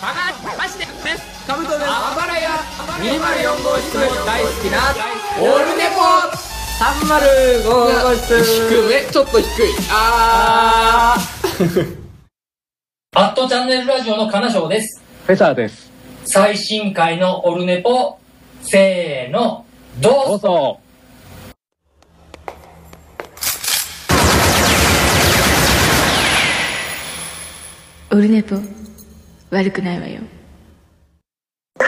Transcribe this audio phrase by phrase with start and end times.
[0.00, 2.50] バカマジでですカブトですあばらや
[2.98, 3.92] 204号室
[4.24, 4.78] 大好きな
[5.38, 6.00] オールネポ
[6.82, 12.02] 305号室低めちょっと低いあー
[13.14, 15.02] アットチャンネルラジオの金賞です。
[15.26, 15.92] フェザーです
[16.24, 18.18] 最新回のオルネポ、
[18.62, 19.66] せーの、
[20.00, 20.80] どうぞどうぞ
[28.12, 28.56] オルネポ
[29.52, 30.22] 悪くないわよ
[31.78, 31.86] モ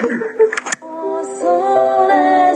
[1.21, 1.49] ンスト
[2.11, 2.55] ラ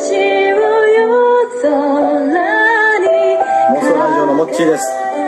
[4.13, 4.85] ジオのモッチーです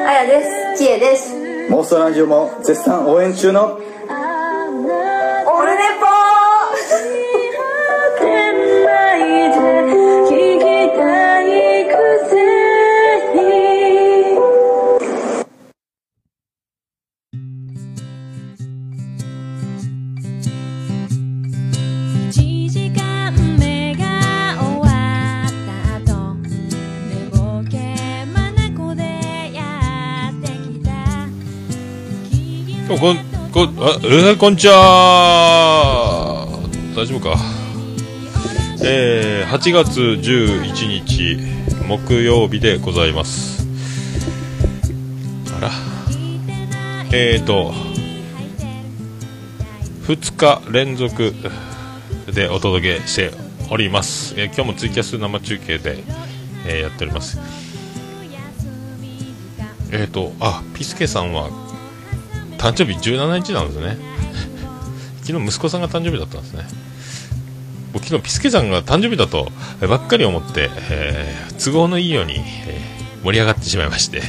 [0.07, 0.45] あやで
[0.77, 0.85] す。
[0.85, 1.35] ちえです。
[1.71, 3.81] モンストラジオも絶賛応援中の
[33.53, 36.47] こあえー、こんにちは。
[36.95, 37.37] 大丈夫か？
[38.85, 41.37] えー、8月11日
[41.89, 43.67] 木曜日でございます。
[45.57, 45.71] あら。
[47.13, 47.73] えーと
[50.07, 51.35] 2日連続
[52.33, 53.33] でお届けして
[53.69, 56.05] おります、えー今日もツイキャス生中継で、
[56.69, 57.41] えーやっております。
[59.91, 61.51] えーとあピスケさんは
[62.61, 63.97] 誕生日17日なんですね。
[65.25, 66.67] 昨日息子さんが誕生日だったんですね。
[67.95, 72.35] 昨日ピスケさんが誕生日だとばっかり思って、えー都合のいいように、
[72.67, 74.23] えー盛り上がってしまいまして。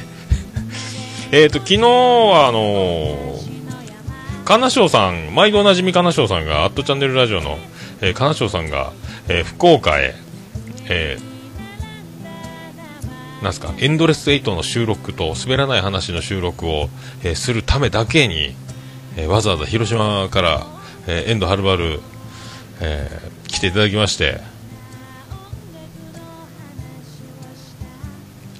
[1.31, 3.41] えと昨日はあのー、
[4.45, 7.57] 金賞さん毎度おなじみ金賞さんが「アットチャンネルラジオの」
[8.01, 8.91] えー、金賞さんが、
[9.27, 10.15] えー福岡へ、
[10.87, 11.30] えー
[13.41, 16.89] なんすかエンドレス8の収録と滑らない話の収録を、
[17.23, 18.55] えーするためだけに、
[19.17, 20.67] えーわざわざ広島から、
[21.07, 21.99] えー遠藤はるばる、
[22.79, 24.39] えー来ていただきまして、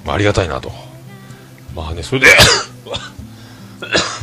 [0.06, 0.72] まあ、ありがたいなと。
[1.76, 2.28] まあねそれで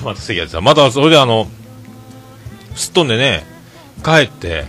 [0.05, 1.49] また席が出たまたそれであの
[2.75, 3.45] すっ飛んでね
[4.05, 4.67] 帰って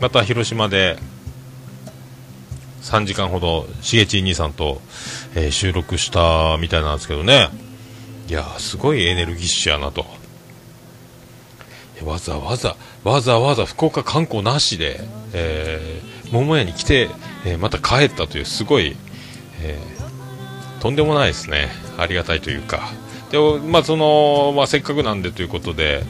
[0.00, 0.98] また広島で
[2.82, 4.80] 3時間ほどしげち兄さんと、
[5.34, 7.48] えー収録したみたいなんですけどね。
[8.28, 10.06] いやーすごいエネルギッシュやなと。
[12.04, 15.00] わざわざわざわざ福岡観光なしで、
[15.32, 17.08] えー桃屋に来て、
[17.46, 18.96] えーまた帰ったというすごい、
[19.62, 21.68] えーとんでもないですね。
[21.98, 22.90] ありがたいというか。
[23.30, 26.02] でまあその、まあ、せっかくなんでということで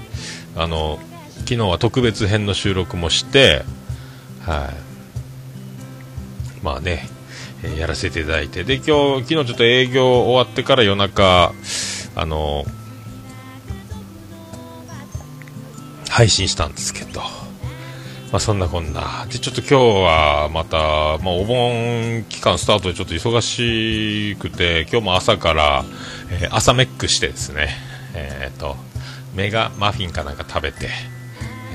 [0.55, 1.01] あの
[1.39, 3.65] 昨日は特別編の収録もして
[4.45, 4.88] はい。
[6.63, 7.09] まあね、
[7.63, 8.65] えーやらせていただいて。
[8.65, 11.53] で今日昨日ちょっと営業終わってから夜中
[12.15, 12.65] あの
[16.09, 17.27] 配信したんですけど、ま
[18.33, 19.27] あ、そんなこんな。
[19.31, 20.79] でちょっと今日はまた、
[21.25, 25.85] まあ、お盆期間スタートでちょっと忙しくて今日も朝から、
[26.31, 27.69] えー朝メックしてですね。
[28.15, 28.77] えっ、と
[29.35, 30.89] メガマフィンかなんか食べて、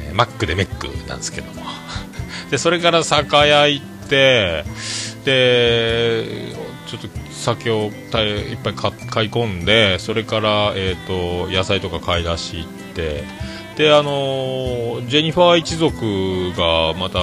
[0.08, 1.64] えーマックでメックなんですけども。
[2.52, 4.64] でそれから酒屋行ってで
[6.88, 7.92] ちょっと酒をいっ
[8.64, 13.24] ぱい買い込んでそれから、えー、と野菜とか買い出し行って
[13.76, 17.20] であのジェニファー一族がまた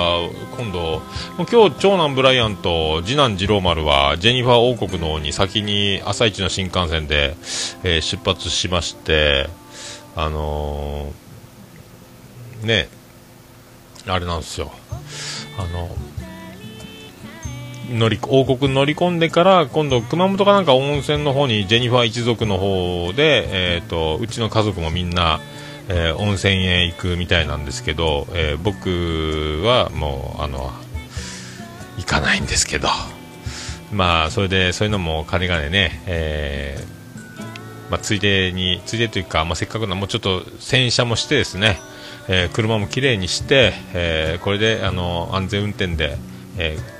[0.56, 1.00] 今度
[1.36, 7.36] 今日長男ブライアンと次男次郎丸はジェニファー王国の方に先に朝一の新幹線で、
[7.84, 9.48] えー出発しまして
[10.16, 12.88] あのーね
[14.06, 14.72] あれなんですよ。
[15.58, 15.88] あの
[17.90, 25.40] 乗り王国に乗り込んでから今度熊本かなんか温泉の方にジェニファー一族の方で、えー、とうちの家族もみんな、
[25.88, 30.70] えー温泉へ行くみたいなんですけど、えー僕はもうあの
[31.98, 32.88] 行かないんですけど。
[33.92, 41.80] まあそれでそういうのも金がね、えーまあ、ついでについでというか、まあ、せっかくなもうちょっと洗車もしてですね、
[42.28, 46.16] えー車もきれいにして、えーこれであの安全運転で、
[46.56, 46.99] えー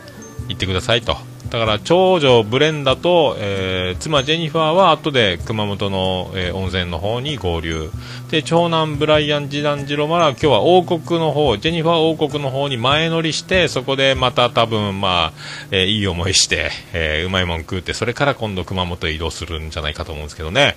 [0.51, 1.17] 行ってくださいと。
[1.49, 7.91] だから長女ブレンダと、えー妻ジェニファーは後で熊本の、えー温泉の方に合流。
[8.31, 15.33] で長男ブライアン次男次郎マラは今日は王国の方ジェニファー王国の方に前乗りしてそこでまた多分まあ、
[15.73, 20.77] えーいい思いして、えうまいもん食うってそれから今度熊本へ移動するんじゃないかと思うんですけどね。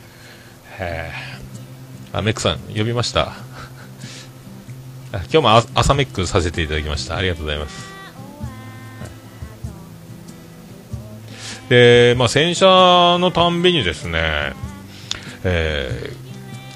[0.80, 2.18] へー。
[2.18, 3.34] あメックさん呼びました？
[5.14, 7.16] 今日も朝メックさせていただきました。
[7.18, 7.93] ありがとうございます。
[11.74, 14.54] で、まあ、洗車のたんびにですね、
[15.44, 16.24] えー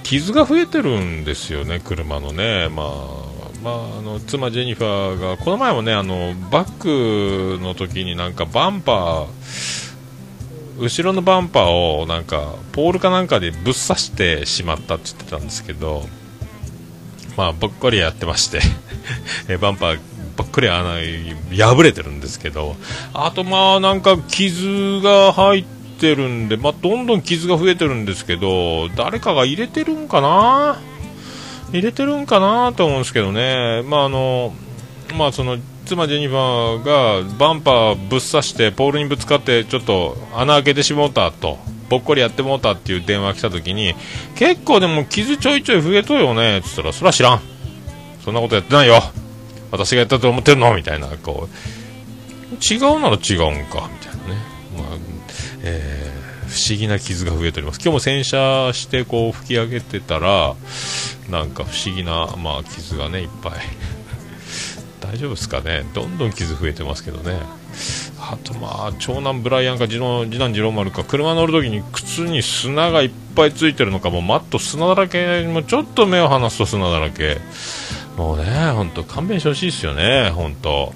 [0.07, 2.87] 傷が増えてるんですよね、車のね、まあ
[3.61, 9.27] まあ、あの妻、ジェニファーがこの前もねあのバックの時になんかバンパー
[10.79, 16.03] 後ろのバンパーをなんかポールかなんかでぶっ刺してしまったって言ってたんですけど、
[17.35, 18.61] まあ、ぼっこりやってまして
[19.59, 19.99] バンパー
[20.37, 20.93] ばっかり穴
[21.51, 22.75] 破れてるんですけど
[23.13, 25.65] あとまあなんか傷が入っ
[25.99, 30.79] てるんで、まあ、どんどん傷が増えてるんですけど誰かが入れてるんかな
[31.71, 34.53] 入れてるんかなと思うんですけどねまああの
[35.17, 41.57] まあその妻ジェニファーがバンパーぶっ刺してポールにぶつかってちょっと穴開けてしもうたと
[41.89, 43.95] ぼっこりやってもうたっていう電話来た時に
[44.35, 47.41] 結構でも傷ちょいちょい増えとるよねって言ったらそれは知らん
[48.23, 49.01] そんなことやってないよ
[49.71, 50.75] 私がやったと思ってるの？
[50.75, 54.41] みたいなこう違うなら違うんかみたいなね、
[54.77, 54.97] まあ
[55.63, 56.17] えー
[56.47, 57.79] 不思議な傷が増えております。
[57.81, 60.55] 今日も洗車してこう吹き上げてたら
[61.29, 63.53] なんか不思議な、まあ、傷がねいっぱい。
[65.01, 65.83] 大丈夫ですかね？
[65.93, 67.37] どんどん傷増えてますけどね。
[68.17, 77.39] あとまあ長男ブライアンか次男次男次郎丸か車乗るときに靴に砂がいっぱいついてるのかもうマット砂だらけもうちょっと目を離すと砂だらけ。
[78.17, 80.93] もうね本当勘弁してほしいですよね本当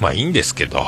[0.00, 0.82] まあいいんですけど。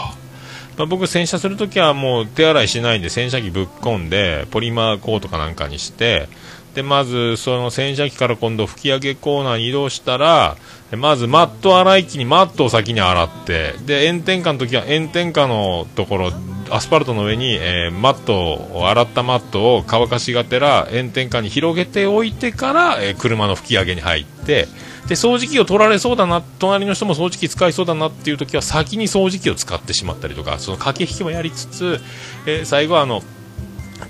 [0.76, 6.28] まあ、僕、洗車するときはもう手洗いしないで洗車機ぶっ込んでポリマーコートかなんかにして
[6.74, 10.56] でまずその洗車機から今度吹き上げコーナーに移動したら
[10.96, 16.32] まずマット洗い機にマットを先に洗ってで炎天下の時は炎天下のところ
[16.70, 24.66] アスファルトの上に、えーマットを洗ったマットを乾かしがてら炎天下に広げておいてから、えー車の吹き上げに入って
[25.08, 32.00] で掃除機を取られそうだな隣の人も掃除機使いそうだなっていう時は先に掃除機を使ってしまったりとかその駆け引きもやりつつ、
[32.46, 33.22] えー最後はあの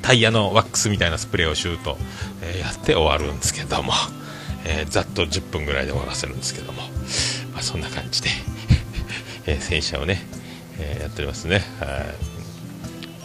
[0.03, 1.97] タイヤのワックスみたいなスプレーをシュート、
[2.43, 3.93] えーやって終わるんですけども、
[4.67, 6.83] えーざっと10分ぐらいで終わらせるんですけども、
[7.53, 8.29] まあ、そんな感じで、
[9.47, 10.27] えー洗車をね、
[10.79, 11.65] えやっておりますね。
[11.81, 12.15] はい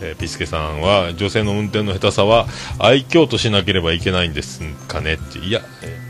[0.01, 2.47] えーピスケさんは女性の運転の下手さは
[2.79, 6.08] 愛嬌としなければいけないんですかねっていや、えー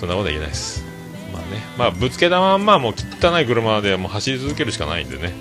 [0.00, 0.82] そんなことは言えないです。
[1.30, 1.62] まあね。
[1.76, 5.34] まあぶつけたまんまもう汚い車でも走り続けるしかないんでね。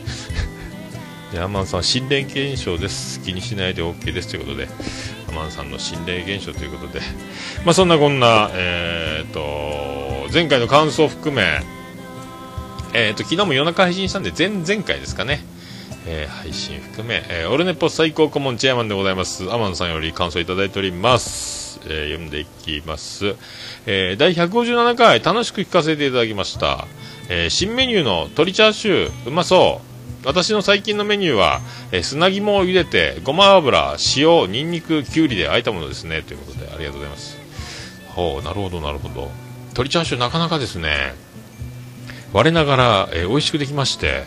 [1.32, 3.22] でアマンさん心霊現象です。
[3.22, 4.68] 気にしないで OK ですということで。
[5.30, 7.00] アマンさんの心霊現象ということで。
[7.64, 11.62] まあそんなこんなえー、と前回の感想を含め
[12.94, 15.40] えー、と昨日も夜中配信したんで前々回ですかね。
[16.12, 19.52] えー配信含め、えーオルネポ最高顧問チェアマンでございます。
[19.54, 23.36] アマンさんより感想いただいております、えー読んでいきます、
[23.86, 26.88] え第157回楽しく聞かせていただきました、
[27.30, 29.28] え新メニューの鶏チャーシュー。
[29.28, 29.90] うまそう。
[30.26, 31.62] 私の最近のメニューは、
[31.92, 36.24] え砂肝を茹でてごま油塩ニンニクきゅうりであえたものですね。
[36.24, 37.38] ということでありがとうございます。
[38.10, 39.30] ほうなるほどなるほど。
[39.70, 41.14] 鶏チャーシューなかなかですね。
[42.34, 44.24] 我ながら、えー美味しくできまして、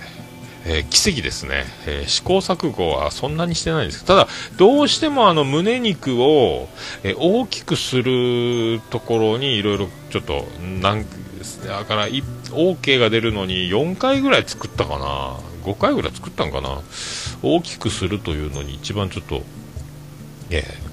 [0.64, 4.04] えー奇跡ですね、えー試行錯誤はそんなにしてないんです。
[4.04, 6.68] ただどうしてもあの胸肉を、
[7.02, 10.46] えー大きくするところにいろいろちょっと
[10.80, 11.04] なん
[11.66, 15.36] だから OK が出るのに4回ぐらい作ったかな。
[15.64, 16.80] 5回ぐらい作ったんかな。
[17.42, 19.42] 大きくするというのに一番ちょっと
[20.50, 20.91] えー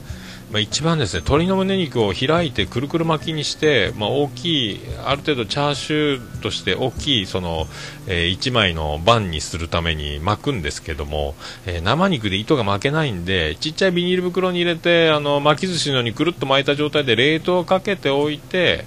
[0.51, 7.67] まあ、一番ですね鶏の胸肉を開いてくるくる巻きにして、まあ、大きいある程度チャーシューとして大きいその、
[8.07, 18.85] え1枚のバンにするために巻くんですけども、えー生肉で糸が巻けないんでちっちゃいビニール袋に入れてあの巻き寿司のようにくるっと巻いた状態で冷凍をかけておいて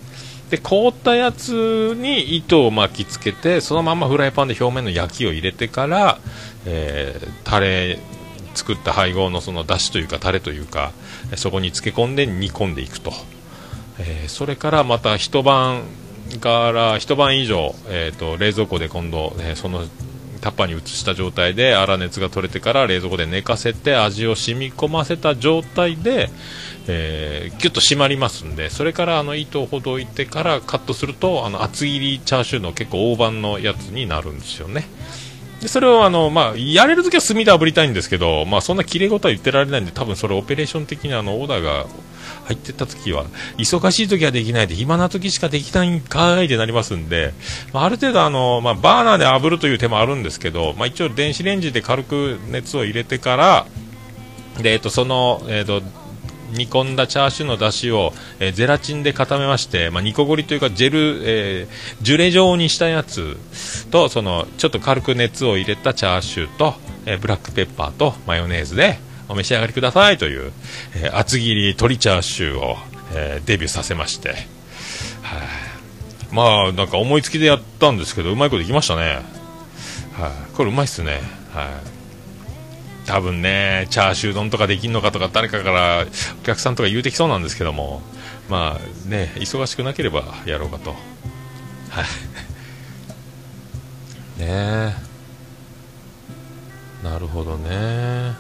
[0.51, 6.19] で凍ったやつに糸を巻きつけてそのままフライパンで表面の焼きを入れてから、
[6.67, 7.99] えータレ
[8.55, 10.93] 作った配合のその出汁というかタレというか
[11.37, 13.13] そこに漬け込んで煮込んでいくと、
[13.99, 15.83] えーそれからまた一晩
[16.41, 19.85] から一晩以上、えー、と冷蔵庫で今度、えーその
[20.43, 26.31] タッパーに移した状態で粗熱が取れてから冷蔵庫で寝かせて味を染み込ませた状態で、
[26.89, 34.85] えー、ギュッと締まりますんでそれからあの糸をほどいてからカットするとあの厚切りチャーシューの結構大判のやつになるんですよね。
[35.63, 41.87] でそれをあの、まあ、やれるときは炭で炙りたいんですけど、まあ、そんな綺麗事は言ってられないんで多分それオペレーション的にあのオーダーが
[42.47, 43.27] 入ってったときは
[43.59, 47.33] 忙しいときはできないで暇なときしかできないんかいってなりますんで、
[47.73, 53.67] まあ、ある程度あの、まあ、バーナーで炙るという手もあるんですけど、まあ、一応電子レンジで軽く熱を入れてから
[54.61, 55.81] で、えっと、その、えっと
[56.53, 63.37] 煮込んだチャーシューの出汁を、えーゼラチンで固めまして、まあ、煮こごりというかジェル、えージュレ状にしたやつ
[63.91, 66.75] とそのちょっと軽く熱を入れたチャーシューと、
[67.07, 70.53] えーブラックペッパーとマヨネーズでお召し上がりくださいという、
[70.97, 72.77] えー厚切り鶏チャーシューを、
[73.15, 74.39] えーデビューさせまして、はい。
[76.33, 79.21] まあなんか思いつきでやったんですけどうまいこといきましたね。
[80.15, 81.21] はい、これうまいっすね。
[81.53, 81.92] はい。
[83.07, 86.07] 多分ねチャーシュー丼とかできんのかとか誰かから
[86.41, 88.03] お客さんとか言うてきそうなんですけども。
[88.49, 90.91] まあね忙しくなければやろうかと。
[90.91, 90.97] は
[94.39, 94.41] い。
[94.41, 94.95] ね。
[97.03, 98.35] なるほどね。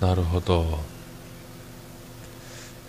[0.00, 0.80] なるほど。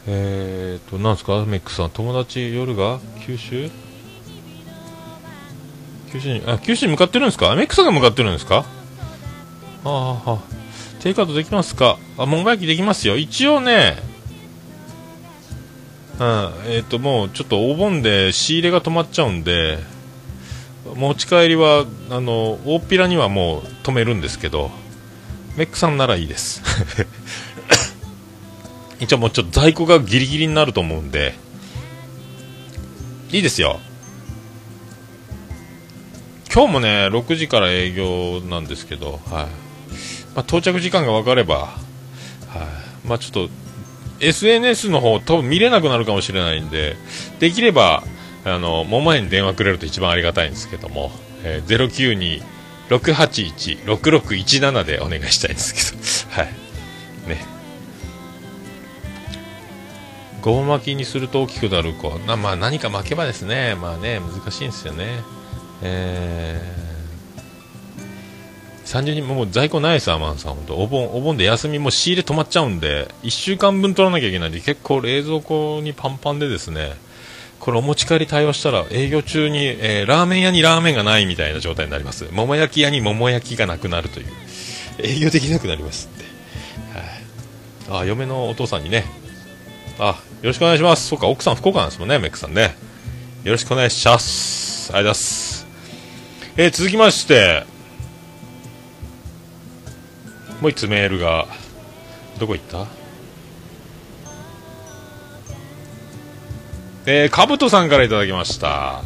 [0.08, 1.46] えーとなんですか？
[1.46, 3.00] メックさん友達夜が？
[3.26, 3.70] 九州？
[6.12, 7.56] 九州にあ九州に向かってるんですか？
[7.56, 8.66] メックさんが向かってるんですか？
[9.84, 10.40] ああ
[11.02, 11.98] テイクアウトできますか？
[12.18, 13.18] あ門外焼きできますよ。
[13.18, 13.98] 一応ね
[16.20, 19.80] うんえっ、ともうちょっとお盆で仕入れが止まっちゃうんで
[20.96, 24.70] 持ち帰りはあの大っぴらにはもう止めるんですけど
[25.58, 26.62] メックさんならいいです。
[29.00, 31.34] 一応もうちょっと在庫がギリギリになると思うんで
[33.32, 33.80] いいですよ。
[36.54, 39.61] 今日もね6時から営業なんですけど、はい。
[40.36, 41.76] まあ、到着時間が分かれば、は
[43.06, 43.08] い。
[43.08, 43.50] まあ、ちょっと
[44.22, 46.96] SNS の方多分見れなくなるかもしれないんで
[47.40, 48.04] できれば
[48.46, 51.12] あの桃屋に電話くれると一番ありがたいんですけども、
[51.44, 52.42] えー、
[52.90, 55.82] 092-681-6617でお願いしたいんですけ
[56.36, 56.42] ど。
[56.42, 56.54] はい。
[57.30, 57.46] ね。
[60.42, 63.76] ごぼ巻きにすると大きくなる子な、まあ、何か巻けばですね。
[63.76, 65.22] まあね難しいんですよね。
[65.84, 66.91] えー、
[68.92, 76.92] 30人もう在庫ないです、アマンさん、本当お盆お盆で休みも仕入れ止まっちゃうんで、1週間分取らなきゃいけないんで、結構冷蔵庫にパンパンでですね、
[77.62, 82.28] これお持ち帰り対応したら営業中に、えーラーメン屋にラーメンがないみたいな状態になります。
[82.34, 84.26] 桃焼き屋に桃焼きがなくなるという、
[85.00, 87.96] 営業できなくなりますって。
[87.96, 89.06] はい、あ、嫁のお父さんにね、
[90.00, 90.16] あ、よ
[90.50, 91.08] ろしくお願いします。
[91.08, 92.76] そうか、奥さん福岡なんですもんね、メックさんね。
[93.46, 94.92] よろしくお願いします。
[94.94, 95.68] ありがとうございます。
[96.58, 97.64] えー続きまして、
[100.62, 101.48] もう一つメールが、
[102.40, 102.88] どこ行った？
[107.08, 109.02] えー、かぶとさんからいただきました。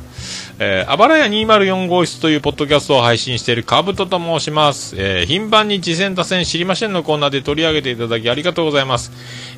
[0.59, 4.95] えー、あばらや204号室というポッドキャストを配信しているかぶとと申します。
[4.97, 9.11] えー頻繁に次戦打線知りませんのコーナーで取り上げていただきありがとうございます。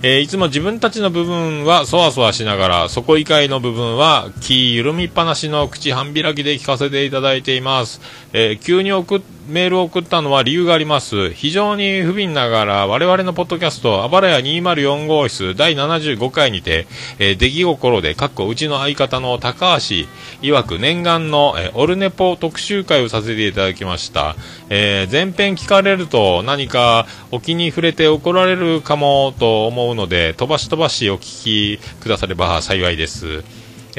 [0.03, 8.01] えーいつも自分たちの部分はそわそわしながら、底以外の部分は気緩みっぱなしの口半開きで聞かせていただいています。
[8.33, 11.31] えー急に送っメールを送ったのは理由があります。
[11.31, 16.85] 非常に不憫ながら、我々のポッドキャスト、あばらや204号室第75回にて、
[17.17, 20.07] えー出来心で、かっこうちの相方の高橋
[20.41, 24.35] 曰く念願の、えーオルネポ特集会をさせていただきました。
[24.69, 33.43] えー前編聞かれると何かお気に触れて怒られるかもと思うので、飛ばし飛ばしお聞きくだされば幸いです。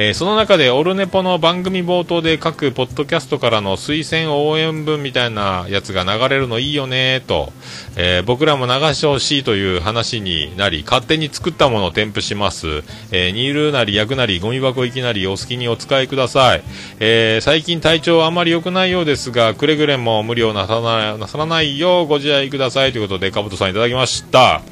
[0.00, 7.52] えーその中でオルネポの番組冒頭で各ポッドキャストからの推薦応援文みたいなやつが流れるのいいよねと、
[7.96, 16.62] えー僕らも流してほしいという話になり勝手に作ったものを添付します、えー煮るなり焼くなりゴミ箱行きなりお好きにお使いください、
[17.00, 24.62] えー最近体調あまり良くないようですがくれぐれも無理をなさななさらないようご自愛くださいということでかぶとさんいただきました。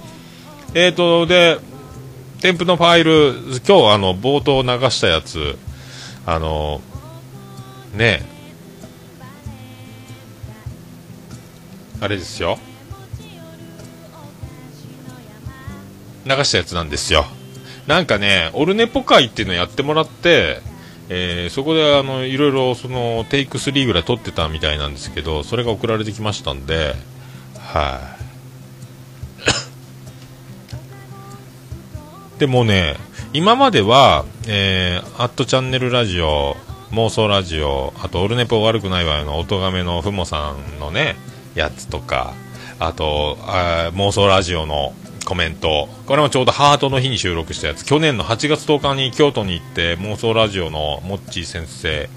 [0.72, 1.58] えーとで
[2.40, 3.34] 添付のファイル、
[3.66, 5.56] 今日あの冒頭流したやつ、
[6.26, 6.80] あの
[7.94, 8.22] ね
[12.00, 12.58] あれですよ、
[16.26, 17.24] 流したやつなんですよ。
[17.86, 20.60] なんかね、オルネポ会っていうのやってもらって、
[21.08, 26.94] えーそこであのいろいろそのテイク3ぐらい撮ってたみたいなんですけど、それが送られてきましたんで、
[27.58, 28.15] はい、
[32.38, 32.96] でもね、
[33.32, 36.56] 今までは、えー、アットチャンネルラジオ、
[36.92, 41.16] 妄想ラジオ、あと、オルネポ悪くないわよの、おとがめのふもさんのね、
[41.54, 42.34] やつとか、
[42.78, 44.92] あと、あ妄想ラジオの
[45.24, 52.10] コメント、これもちょうどハートの日に収録したやつ、去年の8月10日に京都に行って、妄想ラジオのモッチー先生、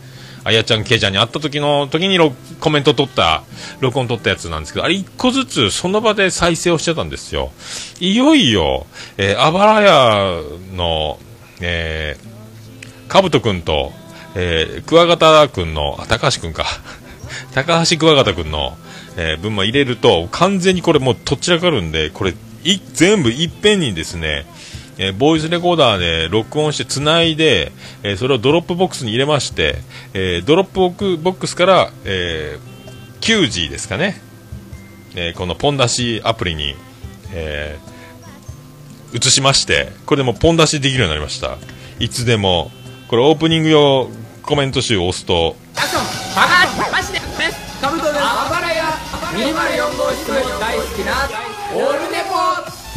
[0.49, 2.17] あやちゃん、けいちゃんに会った時の時に
[2.59, 3.43] コメント取った、
[3.81, 7.51] 録音取ったやつなんですけど、あれ一個ずつその場で再生をしてたんですよ。
[7.99, 8.87] いよいよ、
[9.17, 10.41] えー、あばらや
[10.75, 11.19] の、
[11.61, 13.91] えー、かぶとくんと、
[14.33, 16.65] えー、クワガタくんの、あ、高橋くんか。
[17.53, 18.75] 高橋クワガタくんの、
[19.17, 24.47] えー分も入れると、完全にこれもうとっちらかるんで、これい全部いっぺんにですね、
[24.99, 27.71] えーボーイスレコーダーで録音してつないで、
[28.03, 29.77] えーそれをドロップボックスに入れまして、
[30.13, 34.21] えードロップボックスから、えー、9G ですかね、
[35.15, 36.75] えーこのポン出しアプリに、
[37.31, 37.89] えー
[39.11, 41.57] 移しまして、これでもポン出しできるようになりました。
[41.99, 42.69] いつでも、
[43.07, 44.09] これオープニング用
[44.43, 46.03] コメント集を押すと、アクション
[46.35, 47.19] バカマジで。
[47.81, 48.83] カブトですあばらや
[49.33, 50.27] 204号室。
[50.59, 51.48] 大好きな。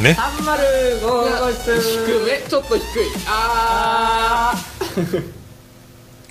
[0.03, 2.85] ね、305号室低めちょっと低い
[3.27, 4.55] あ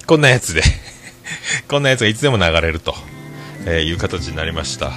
[0.06, 0.62] こんなやつで、
[1.70, 2.94] こんなやつがいつでも流れると、
[3.66, 4.92] えーいう形になりました。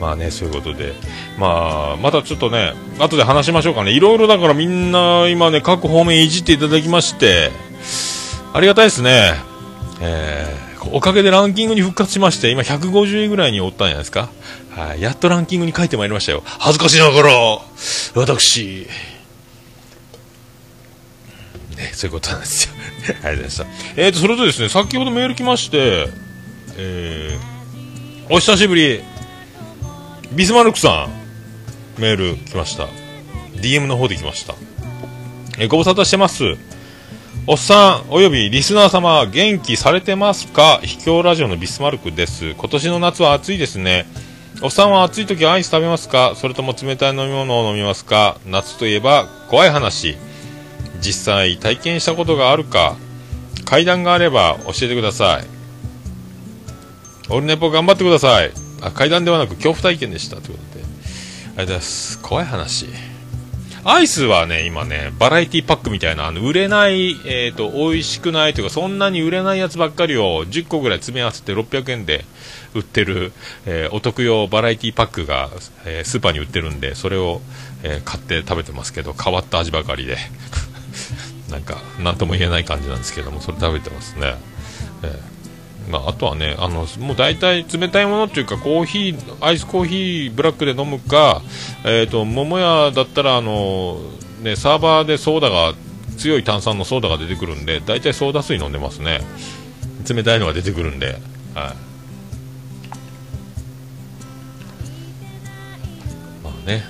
[0.00, 0.92] まあね、そういうことで。
[1.38, 3.90] まあ、またちょっとね、後で話しましょうかね。
[3.90, 7.50] いろいろだからみんな今ね、各方面いじっていただきまして、
[8.52, 9.34] ありがたいですね。
[10.00, 14.28] えーおかげでランキングに復活しまして、今150位ぐらいにおったんじゃないですか。
[14.76, 16.42] はい、やっとランキングに書いてまいりましたよ。
[16.44, 17.32] 恥ずかしながら、
[18.14, 18.86] 私、
[21.76, 22.74] ね、そういうことなんですよ。
[23.08, 23.66] ありがとうございました。
[23.96, 26.08] えーと、それとですね、先ほどメール来まして、
[26.76, 29.00] えー、お久しぶり、
[30.32, 32.86] ビスマルクさん、メール来ました。
[33.54, 34.54] DM の方で来ました。
[35.56, 36.44] えーご無沙汰してます。
[37.46, 40.80] おっさん、およびリスナー様、元気されてますか？
[40.82, 42.50] 秘境ラジオのビスマルクです。
[42.50, 44.06] 今年の夏は暑いですね。
[44.62, 46.32] おっさんは暑い時アイス食べますか？
[46.34, 48.38] それとも冷たい飲み物を飲みますか？
[48.46, 50.16] 夏といえば怖い話。
[50.98, 52.96] 実際体験したことがあるか？
[53.66, 55.46] 階段があれば教えてください。
[57.28, 58.50] オルネポ頑張ってください。
[58.80, 60.36] あ階段ではなく恐怖体験でした。
[60.36, 60.84] ということで。
[60.84, 62.22] ありがとうございます。
[62.22, 62.86] 怖い話。
[63.84, 72.24] アイスはね今ねバラエティパックみたいなあの売れないえっ、と美味しくないというかそんなに売れないやつばっかりを10個ぐらい詰め合わせて600円で
[72.76, 73.32] 売ってる、
[73.66, 75.50] えーお得用バラエティパックが、
[75.84, 77.40] えースーパーに売ってるんでそれを、
[77.82, 80.16] えー買って食べてますけど変わった味ばかりで
[81.50, 84.34] なんか、なんとも言えない感じなんですけども、それ食べてますね。
[85.02, 85.36] ええ
[85.90, 91.42] まあ、あとはね、あの、もう大体冷たいものっていうか、コーヒー、アイスコーヒーブラックで飲むか、
[91.84, 94.00] えっ、と、桃屋だったら、あの、
[94.42, 95.74] ね、サーバーでソーダが、
[96.18, 99.20] 強い炭酸のソーダが出てくるんで、大体ソーダ水飲んでますね。
[100.08, 101.18] 冷たいのが出てくるんで、
[101.54, 101.85] はい。
[106.66, 106.84] ね。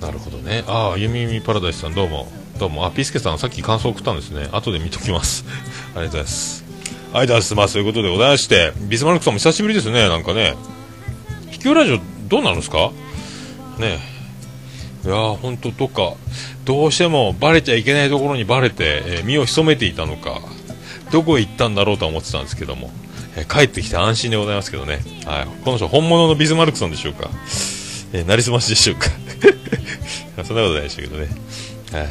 [0.00, 0.64] なるほどね。
[0.66, 2.28] ああ、ゆみゆみパラダイスさん、どうも。
[2.58, 2.86] どうも。
[2.86, 4.48] あ、ピスケさん、さっき感想送ったんですね。
[4.52, 5.44] 後で見ときます。
[5.94, 6.64] ありがとうございます。
[6.64, 7.54] ありがとうございます。
[7.54, 10.54] まあ、そういうことでございまして、ビスマルクさんも久しぶりですね、なんかね。
[11.50, 12.90] 秘境ラジオ、どうなるんですか？
[13.78, 13.98] ね。
[15.04, 16.14] いやー、ほんと、どっか、
[16.64, 20.40] どうしてもバレちゃいけないところにバレて、えー身を潜めていたのか、
[21.12, 22.90] どこへ行ったんだろうとは思ってたんですけども、
[23.38, 25.00] え帰ってきて安心でございますけどね。
[25.24, 25.46] はい。
[25.64, 27.30] この人、本物のビスマルクさんでしょうか。
[28.12, 29.10] えー、なりすましでしょうか。
[30.44, 31.28] そんなことないでしたけどね。
[31.92, 32.08] はい。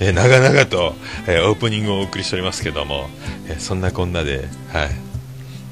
[0.00, 0.94] えー長々と、
[1.26, 3.08] えーオープニングをお送りしておりますけども、
[3.48, 4.90] えそんなこんなで、はい。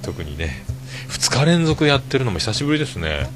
[0.02, 0.62] 特にね、
[1.08, 3.28] 2日連続やってるのも久しぶりですね。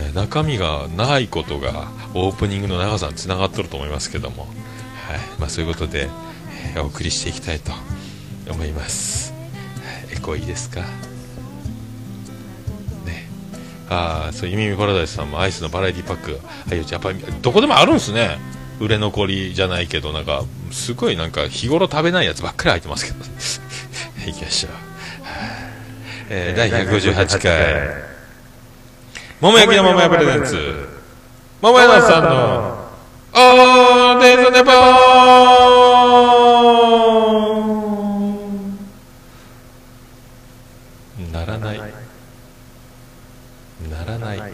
[0.00, 4.50] え中身がないことがオープニングの長さにつながっとると思いますけども、はい
[5.38, 6.08] まあ、そういうことで、
[6.76, 7.72] えお送りしていきたいと
[8.50, 9.34] 思います、
[10.30, 10.80] はいエコーいいですか？
[13.06, 13.28] ね。
[13.88, 16.38] ああそうゆみみパラダイスさんもアイスのバラエティパック
[16.70, 18.38] あやっぱりどこでもあるんですね。
[18.80, 23.18] 売れ残りじゃないけどなんかすごいなんか日頃食べないやつばっかり入ってますけど
[24.26, 25.32] いきましょう、はあ
[26.30, 28.10] えー第158回。
[29.40, 30.88] 桃焼きの桃屋プレゼンツ。
[31.60, 32.88] 桃屋のさんの
[33.34, 41.78] オーデイズネポーならない。
[41.78, 41.84] な
[44.04, 44.38] らない。
[44.38, 44.44] な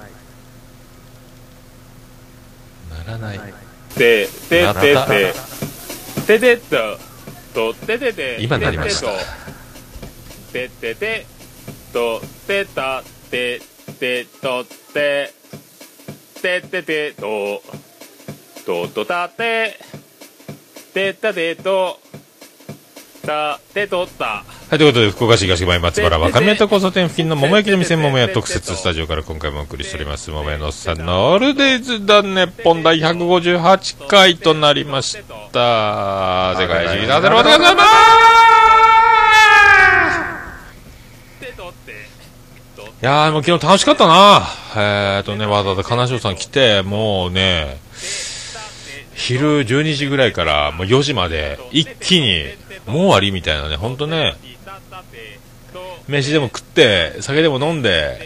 [3.06, 3.40] らない。
[3.94, 4.96] ててて
[6.26, 6.98] てててと
[7.54, 9.08] とててて今なりました。
[10.52, 11.26] ててて
[11.92, 13.60] とてたて
[13.98, 15.32] てとて
[16.42, 17.62] てててと
[18.64, 19.78] ととたて
[20.92, 22.00] てたてと
[23.24, 35.18] たてとったはい、ということで、福岡市東区前松原若宮と交差点付近の桃焼きの店桃屋特設スタジオから今回もお送りしております、桃屋のおっさんのオールデイズだね、本第158回となりまし
[35.52, 36.54] た。
[36.58, 37.86] 世界中させろ、お願いします。
[43.02, 44.48] いやー、もう昨日楽しかったな。
[44.74, 47.78] えーとね、わざわざ金城さん来て、もうね、
[49.14, 52.46] 昼12時ぐらいからもう4時まで一気に、
[52.88, 54.34] もう終わりみたいなね、ほんとね、
[56.08, 58.18] 飯でも食って、酒でも飲んで、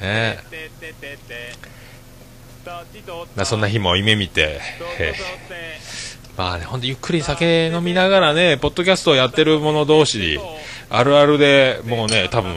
[0.00, 0.38] ね
[3.36, 4.60] まあそんな日も夢見て、
[6.36, 10.40] まあね、ほんとゆっくり酒飲みながらね、ポッドキャストをやってる者同士、
[10.90, 12.52] あるあるでもうね、多分、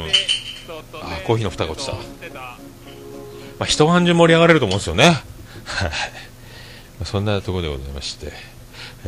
[1.01, 1.93] あ、コーヒーの蓋が落ちた。
[1.93, 1.99] ま
[3.61, 5.21] あ一晩中盛り上がれると思うんですよね。
[7.05, 8.56] そんなところでございまして。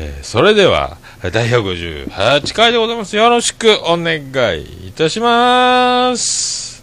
[0.01, 3.17] えーそれでは、第158回でございます。
[3.17, 4.21] よろしくお願
[4.57, 6.81] いいたします。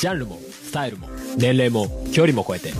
[0.00, 2.72] ジャンルもスタイルも年齢も距離も超えて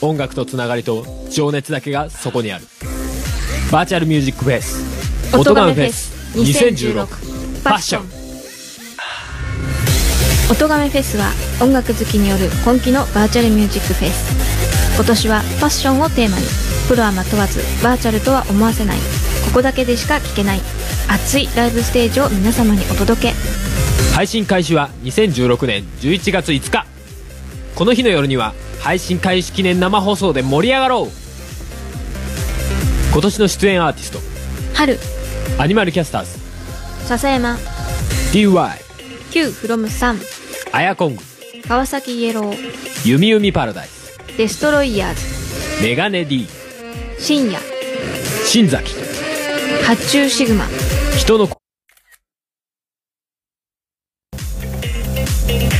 [0.00, 2.64] 音楽とつながりと情熱だけがそこにある
[3.72, 7.06] バーチャルミュージックフェス音ガメフェス2016
[7.64, 8.04] パッション
[10.52, 16.44] 音亀フェスは音楽好きによる本気のバーチャルミュージックフェス今年はファッションをテーマに。
[16.86, 18.98] プロアマ問わずバーチャルとは思わせない。
[19.46, 20.60] ここだけでしか聴けない。
[21.08, 23.32] 熱いライブステージを皆様にお届け。
[24.14, 26.86] 配信開始は2016年11月5日。
[27.74, 31.10] この日の夜には配信開始記念生放送で盛り上がろう。
[33.12, 34.20] 今年の出演アーティスト。
[34.74, 34.98] 春。
[35.58, 36.38] アニマルキャスターズ。
[37.06, 37.58] 笹山。
[38.32, 38.70] DY
[39.32, 40.18] Q from 3
[40.72, 41.22] アヤコング。
[41.66, 43.08] 川崎イエロー。
[43.08, 44.03] ユミユミパラダイス
[44.36, 45.80] デストロイヤーズ。
[45.80, 46.48] メガネ D
[47.20, 47.60] 深夜。
[48.44, 48.92] 新崎。
[49.84, 50.66] 発注シグマ。
[51.16, 51.46] 人の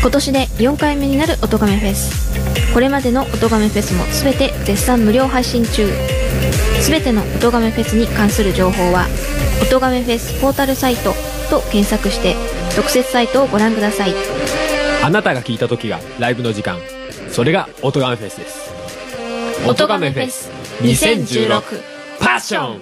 [0.01, 2.73] 今年で4回目になる音亀フェス。
[2.73, 5.89] これまでの音亀フェスも全て絶賛無料配信中。
[6.81, 9.09] 全ての音亀フェスに関する情報は
[9.67, 11.13] 「音亀フェスポータルサイト」
[11.51, 12.37] と検索して
[12.77, 14.15] 特設サイトをご覧ください。
[15.03, 16.79] あなたが聞いた時がライブの時間
[17.35, 18.71] それが音ガメフェスです。
[19.69, 20.49] 音亀フェス
[20.83, 21.63] 2016
[22.21, 22.81] パッション。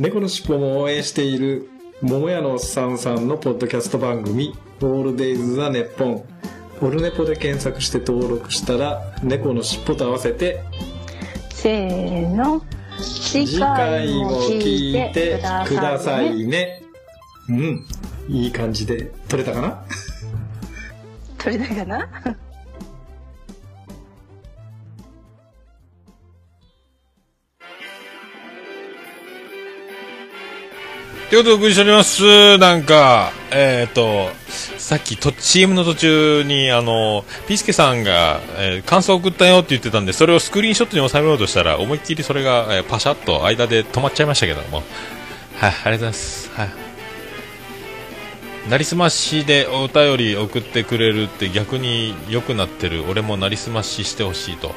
[0.00, 1.68] 猫のしっぽも応援している
[2.02, 4.52] 桃屋のおっさんさんのポッドキャスト番組
[4.82, 6.24] 「オールデイズ・ザ・ネッポン」
[6.82, 10.58] オルネポで検索して登録したら猫のしっぽと合わせて
[11.52, 12.64] せーの。
[13.00, 16.89] 次次回も聞いてくださいね
[17.50, 17.84] うん
[18.28, 19.84] いい感じで撮れたかな？
[21.36, 22.08] 取れたかな？
[31.28, 32.58] ということでお送りしております。
[32.58, 44.82] なんか、えっ、と、さっきと CM の途中に、あの、ピースケさんが、えー感想送ったよって言ってたんで、それをスクリーンショットに収めようとしたら、思いっきりそれが、えーパシャッと間で止まっちゃいましたけども。
[45.56, 46.50] はい、ありがとうございます。
[46.52, 46.89] はい。
[48.68, 54.74] なりすましでお便り送ってくれるって逆に良くなってる俺もなりすまししてほしいと、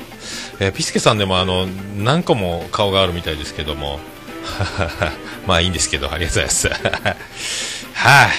[0.59, 1.67] えーピスケさんでもあの
[1.97, 3.99] 何個も顔があるみたいですけども。
[5.47, 6.75] まあいいんですけどありがとうござい
[7.15, 7.69] ます。
[7.93, 8.29] はい、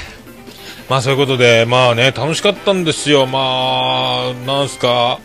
[0.89, 3.27] まあそういうことでまあね楽しかったんですよ。
[3.27, 3.39] ま
[4.31, 5.19] あなんすか。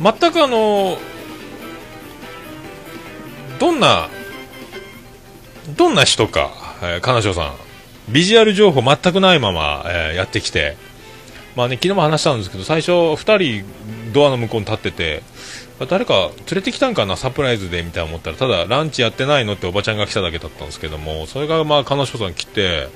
[0.00, 0.98] 全くあの
[3.58, 4.08] どんな
[5.76, 6.50] どんな人か、
[6.82, 7.63] えー彼女さん。
[8.08, 10.76] ビジュアル情報全くないまま、えーやってきて、
[11.56, 15.22] まあね、昨日も話したんですけど、最初、2人ドアの向こうに立ってて、
[15.88, 22.88] 誰か連れてきたんかな、サプライズでみたいな思ったら、ただランチやってないのっておばちゃんが来ただけだったんですけども、それがまあ彼女さん来て、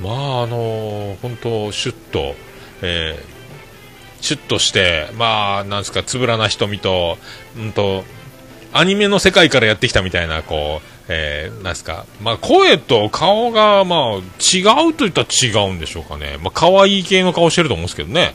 [0.00, 2.34] まああの本当、シュッと、
[2.82, 3.42] えー
[4.22, 7.18] シュッとして、まあ、なんですか、つぶらな瞳と、
[7.56, 8.04] うんと、
[8.72, 16.38] アニメの世界からやってきたみたいな、こう、えー、なんすか、まあ、声と顔が、まあ、違うと言ったら違うんでしょうかね。
[16.42, 18.34] まあ、可愛い系の顔してると思うんですけどね。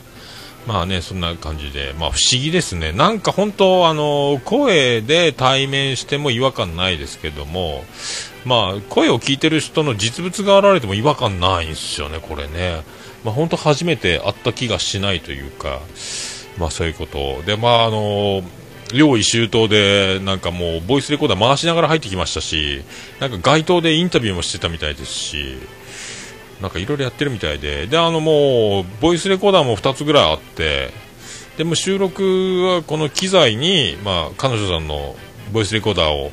[0.68, 2.92] まあね、そんな感じで、まあ不思議ですね。
[2.92, 7.84] なんか本当、あの、声で対面しても違和感ないですけども、
[8.44, 12.82] まあ、声を聞いてる人の実物が現れても違和感ないんですよね、これね。
[13.24, 15.80] まあ本当初めて会った気がしないというか、
[16.58, 17.42] まあそういうこと。
[17.46, 18.42] で、まああの、
[18.92, 22.82] 用意周到で、なんかもう、ボイスレコーダー回しながら入ってきましたし、
[23.20, 25.58] なんか街頭でインタビューもしてたみたいですし、
[26.60, 30.90] なんかいろいろやってるみたいで、で、あのもう、ボイスレコーダーも2つぐらいあって、
[31.56, 35.16] でも収録はこの機材に、まあ、彼女さんの
[35.52, 36.30] ボイスレコーダーを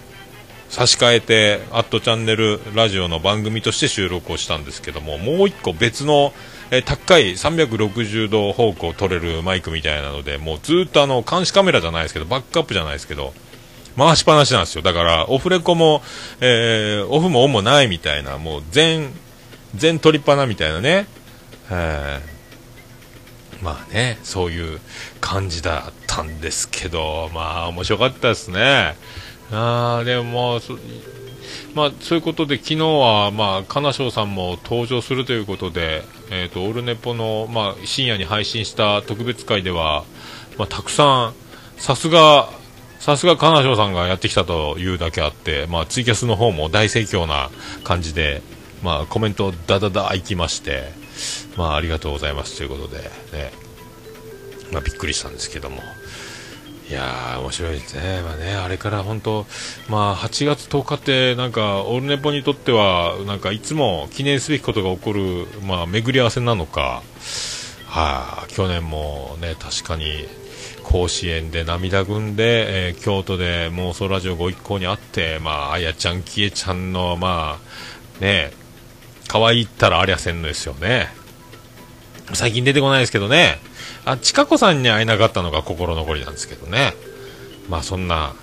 [0.69, 6.33] 差し替えて、アットチャンネルラジオの番組として収録をしたんですけども、もう1個別の、
[6.71, 13.34] えー高い360度方向を撮れるマイクみたいなので、もうずっとあの、監視カメラじゃないですけど、バックアップじゃないですけど、
[13.97, 14.82] 回しっぱなしなんですよ。
[14.82, 16.01] だから、オフレコも、
[16.41, 19.12] えーオフもオンもないみたいな、もう全、
[19.75, 21.08] 全取りっぱなみたいなね。
[21.69, 22.36] はい
[23.63, 24.80] まあね、そういう
[25.21, 28.95] 感じだったんですけど、まあ面白かったですね。
[29.51, 30.60] あーでも
[31.73, 40.03] まあ、そういうことで昨日は、まあ、金賞さんも登場するということで、えー、とオルネポの、まあ、深夜に配信した特別会では、
[40.57, 41.33] まあ、たくさん
[41.77, 42.49] さすが
[42.99, 47.51] さすが金城さんがやってきたというだけあって、まあ、ツイキャスの方も大盛況な
[47.83, 48.41] 感じで、
[48.81, 50.91] まあ、コメントだだだいきまして、
[51.55, 53.51] まあ、ありがとうございますということで、ね
[54.71, 55.83] まあ、びっくりしたんですけども。
[56.88, 58.21] いやー、面白いですね。
[58.21, 59.48] まあね、あれから本当、
[59.89, 67.02] まあ、8月10日って、なんか、オルネポにとっては、なんか、いつも記念すべきことが起こる、まあ、巡り合わせなのか、
[67.88, 70.28] はあ、去年もね、確かに、
[70.84, 77.58] 甲子園で涙ぐんで、えー京都で妄想ラジオご一行に会って、まあ、あやちゃん、きえちゃんの、ま
[78.19, 78.52] あ、ね、
[79.28, 81.10] 可愛いったらありゃせんのですよね。
[82.34, 83.60] 最近出てこないですけどね。
[84.05, 86.93] あ、ちかこさんに会えなかったのが心残りなんですけどね。
[87.69, 88.35] まあそんな、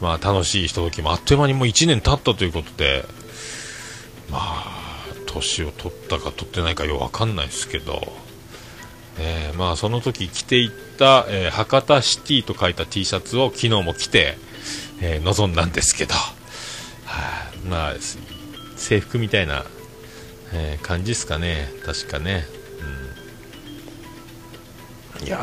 [0.00, 3.04] まあ楽しいひとときもあっという間にもう1年経ったということで、
[4.30, 4.86] まあ、
[5.26, 8.12] 年を取ったか取ってないかよくわかんないですけど、
[9.18, 14.36] えーまあその時着ていった、えー博多シティと書いた T シャツを昨日も着て、
[15.00, 17.58] えー臨んだんですけど、はい。
[17.68, 17.94] まあ、
[18.76, 19.64] 制服みたいな、
[20.52, 22.44] え感じですかね、確かね。
[25.24, 25.38] いや、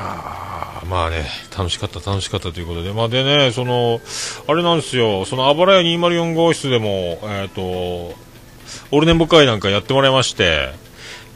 [0.87, 1.25] まあね、
[1.57, 3.99] 楽しかった、楽しかったということで、まあでね、その、
[4.47, 10.71] あれなんですよ、その、あばらや204号室でも、えっ、と、オールネンボ会なんかやってもらいまして、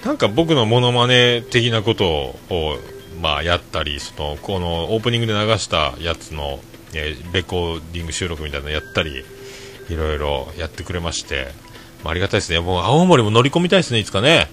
[0.05, 2.77] なんか僕のモノマネ的なことを、
[3.21, 6.59] まあやったり、その、このオープニングで流したやつの、
[6.93, 9.25] えーレコーディング収録みたいなのやったり、
[9.89, 11.47] いろいろやってくれまして、
[12.03, 12.59] まあ、ありがたいですね。
[12.59, 14.49] もう青森も乗り込みたいですね、いつかね。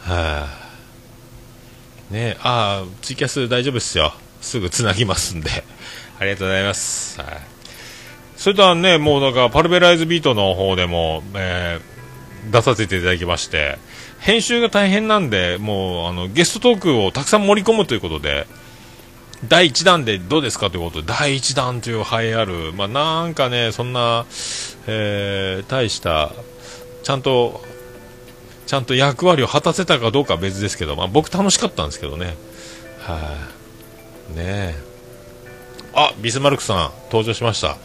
[0.00, 0.67] はい、
[2.10, 4.14] ねああ、ツイキャス大丈夫ですよ。
[4.40, 5.50] すぐつなぎますんで。
[6.18, 7.20] ありがとうございます。
[7.20, 7.40] はい。
[8.36, 11.98] それとはね、もうなんか、パルベライズビートの方でも、えー
[12.50, 13.78] 出させていただきまして、
[14.20, 18.46] 編集が大変なんで、もう、あの、ゲストトークをたくさん盛り込むということで、
[19.46, 24.24] 第1弾でどうですかということで、第1弾という栄えある、まあ、なんかね、そんな、
[24.86, 26.32] えー大した、
[27.02, 27.62] ちゃんと、
[28.68, 32.36] ちゃんと役割を果たせたかどうかは別ですけど、まあ、僕楽しかったんですけどね。
[33.00, 33.34] は
[34.34, 34.74] い、ねえ。
[35.94, 37.78] あ、ビスマルクさん、登場しました。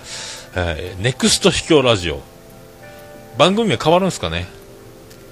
[0.56, 2.22] えーネクスト秘境ラジオ。
[3.38, 4.46] 番組名変わるんですかね？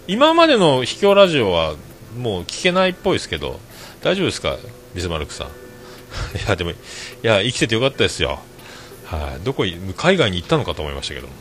[0.07, 1.75] 今までの秘境ラジオは
[2.17, 3.59] もう聞けないっぽいですけど、
[4.01, 4.55] 大丈夫ですか？
[4.95, 5.47] ビスマルクさん。
[6.39, 6.75] いや、でも、い
[7.23, 8.39] や、生きててよかったですよ。
[9.05, 11.33] はい、どこい、海外に行ったのかと思いましたけども。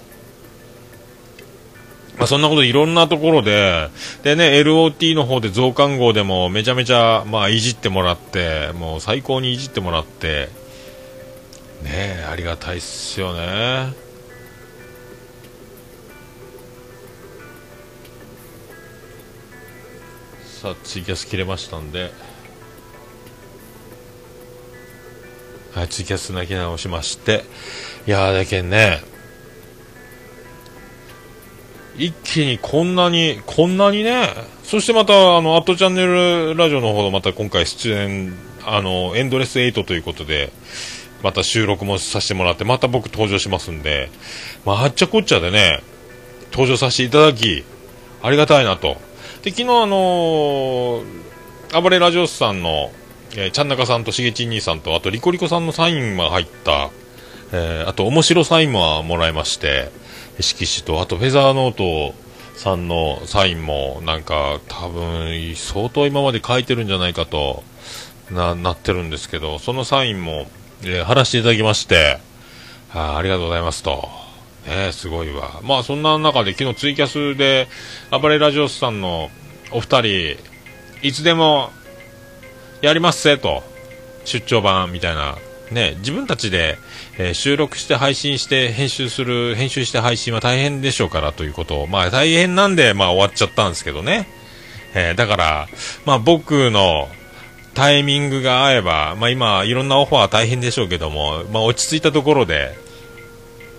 [2.20, 3.88] まあ、そんなこといろんなところで、
[4.22, 10.50] でね、LOT の方で増刊号でもめちゃめちゃ、まあ、いじってもらって、もう最高にいじってもらって、
[11.82, 13.94] ね、ありがたいっすよね。
[20.44, 22.12] さあ、ツイキャス切れましたんで、
[25.72, 27.44] はい、ツイキャスつなぎ直しまして、
[28.06, 29.00] いやーだけんね、
[32.00, 34.26] 一気にこんなに、こんなにね、
[34.64, 38.34] そしてまた、あの、アットチャンネルラジオの方でまた今回出演、
[38.64, 40.50] あの、エンドレス8ということで、
[41.22, 44.10] また収録もさせてもらって、また僕登場しますんで、
[44.64, 45.82] まあ、あっちゃこっちゃでね、
[46.52, 47.64] 登場させていただき、
[48.22, 48.96] ありがたいなと。
[49.42, 51.02] で、昨日あのー、
[51.82, 52.92] 暴れラジオスさんの、
[53.36, 56.88] えー、ちゃんなかさんとしげちん兄さんと、あとリコリコさんのサインが入った、
[57.52, 59.90] えーあと面白サインももらいまして、
[60.38, 62.14] 色紙と、あとフェザーノート
[62.56, 67.64] さんのサインも、なんか、多分、相当今まで書いてるんじゃないかと、
[68.30, 70.46] な、なってるんですけど、そのサインも、
[70.82, 72.18] えー貼らせていただきまして、
[72.92, 74.08] あありがとうございますと。
[74.66, 75.60] ねすごいわ。
[75.62, 77.68] まあ、そんな中で昨日ツイキャスで、
[78.10, 79.30] 暴れラジオスさんの
[79.72, 80.36] お二人、
[81.02, 81.70] いつでも、
[82.82, 83.62] やりますせと、
[84.24, 85.36] 出張版みたいな、
[85.70, 86.78] ね、自分たちで、
[87.22, 94.26] えー収録して配信して編集する、編集して配信は大変でしょうからということを、まあ大変なんで、まあ終わっちゃったんですけどね。
[94.94, 95.68] えーだから、
[96.06, 97.08] まあ僕の
[97.74, 102.74] タイミングが合えば、まあ今いろんなオファー大変でしょうけども、まあ落ち着いたところで、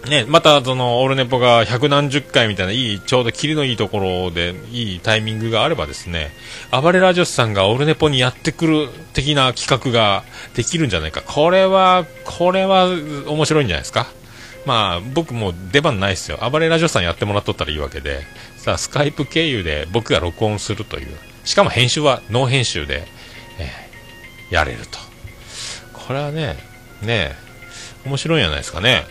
[0.09, 6.31] ね、またそのオルネポが百何十回みたいないい、ちょうどキリのいいところでいいタイミングがあればですね、
[6.71, 10.23] 暴れラジオスさんがオルネポにやってくる的な企画が
[10.55, 11.21] できるんじゃないか。
[11.21, 14.07] これは、これは面白いんじゃないですか。
[14.65, 16.39] まあ僕も出番ないですよ。
[16.49, 18.21] 暴れラジオスさんやってもらっとったらいいわけで、
[18.57, 21.07] さあスカイプ経由で僕が録音するという。
[21.43, 23.07] しかも編集はノー編集で、
[23.59, 23.91] えー
[24.51, 24.99] やれると。
[25.93, 26.57] これはね、
[27.01, 27.35] ね
[28.05, 29.05] 面白いんじゃないですかね。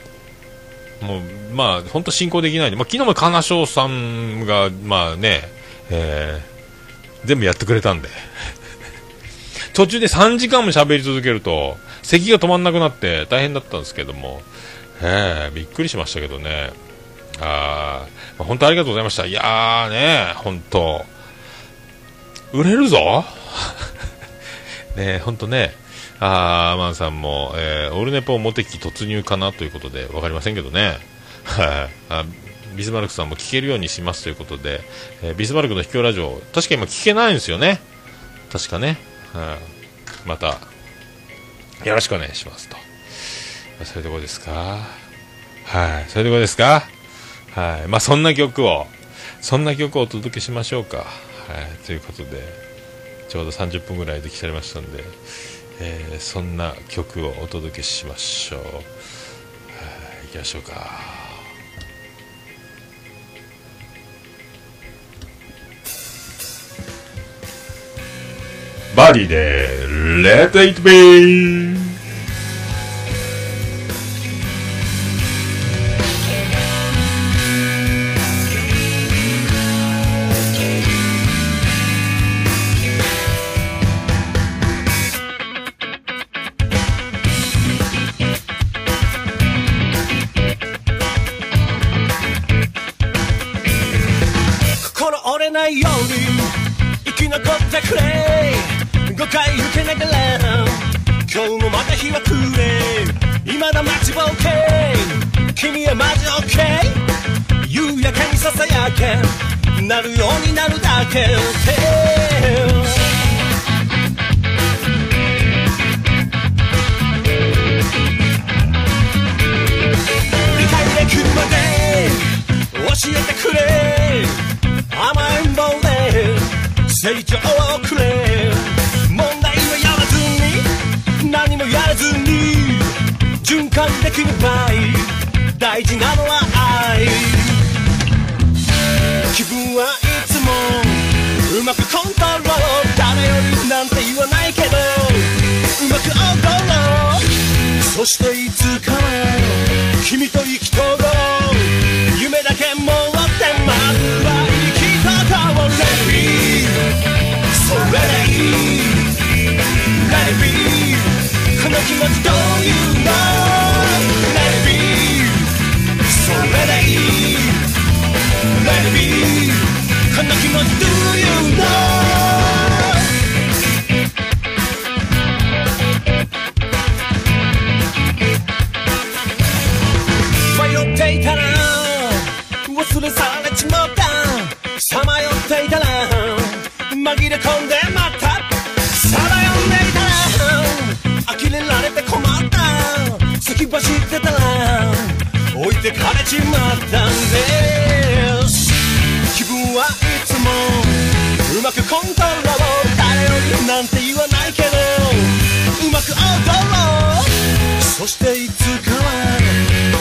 [1.01, 1.21] もう、
[1.55, 5.43] まあ、本当進行できないんで、まあ、昨日も金賞さんが、まあね、
[5.91, 6.51] えー
[7.23, 8.09] 全部やってくれたんで。
[9.75, 14.43] 途中で3時間も喋り続けると、咳が止まんなくなって大変だったんですけども、
[15.03, 16.71] えーびっくりしましたけどね。
[17.41, 18.07] あ
[18.39, 19.27] まあ本当ありがとうございました。
[19.27, 21.05] いやーね、本当
[22.53, 23.25] 売れるぞ
[24.97, 25.75] ね本当ね、
[26.21, 30.99] あーアマンさんも、えーオルネポモテキ突入かなということで、わかりませんけどね。
[31.45, 31.89] は
[32.25, 34.81] いビスマルクさんも聞けるようにしますということで、
[35.23, 37.81] えービスマルクの秘境ラジオ、確か今聞けないんですよね。
[38.53, 38.99] 確かね。
[39.33, 39.57] は
[40.27, 40.59] いまた、
[41.85, 42.77] よろしくお願いしますと。
[43.85, 44.51] そういうとこですか
[45.65, 46.11] はい。
[46.11, 46.83] そういうとこですか
[47.55, 47.89] はい。
[47.89, 48.87] まあ、そんな曲を、
[49.41, 50.99] そんな曲をお届けしましょうか。
[50.99, 51.87] はい。
[51.87, 52.43] ということで、
[53.29, 55.03] ちょうど30分ぐらいできちゃいましたんで、
[55.81, 58.61] えーそんな曲をお届けしましょう。
[58.61, 58.81] はい。
[60.31, 61.21] きましょうか。
[68.95, 69.69] バディで、
[70.23, 71.90] Let It Be!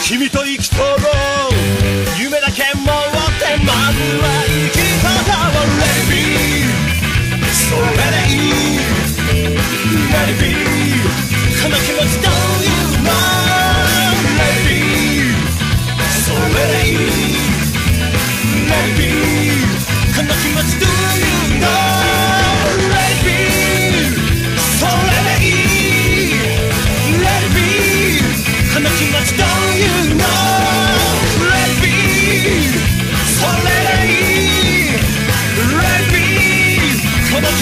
[0.10, 0.98] 君と生きとろう
[2.20, 5.14] 夢だけ持ってまずは生き方
[5.54, 6.18] を Let it be
[7.54, 8.82] それでいい
[10.10, 10.50] Let it be
[11.62, 12.39] この気持ちど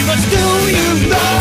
[0.08, 1.37] この気持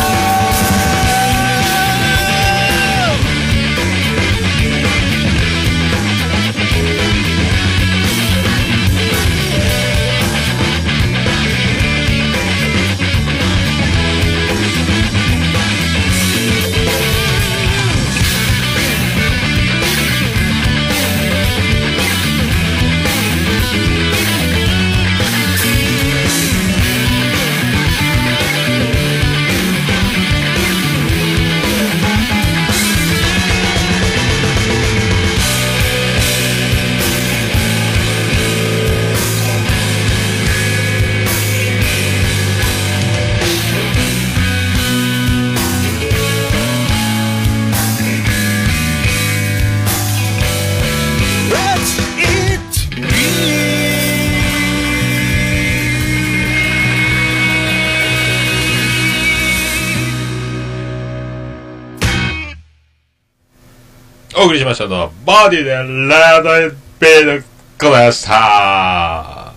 [64.47, 67.43] 送りしましたのは、バディでラードエッペーで
[67.79, 69.53] ございました。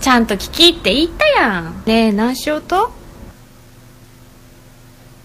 [0.00, 1.82] ちゃんと聞きって言ったやん。
[1.86, 2.90] ねえ、何しようと？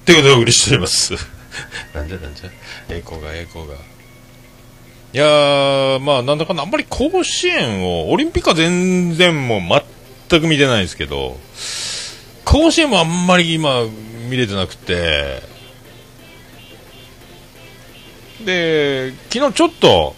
[0.06, 1.14] ということでお送りしております。
[1.96, 2.50] なんじゃなんじゃ？
[2.90, 3.74] 栄光が栄光が。
[3.76, 3.78] い
[5.18, 9.62] やー、まあなんだかんだ、あんまり甲子園を、オリンピックは全然もう
[10.30, 11.40] 全く見てないですけど、
[12.46, 13.84] 甲子園もあんまり今
[14.30, 15.42] 見れてなくて、
[18.46, 20.16] で、昨日ちょっと、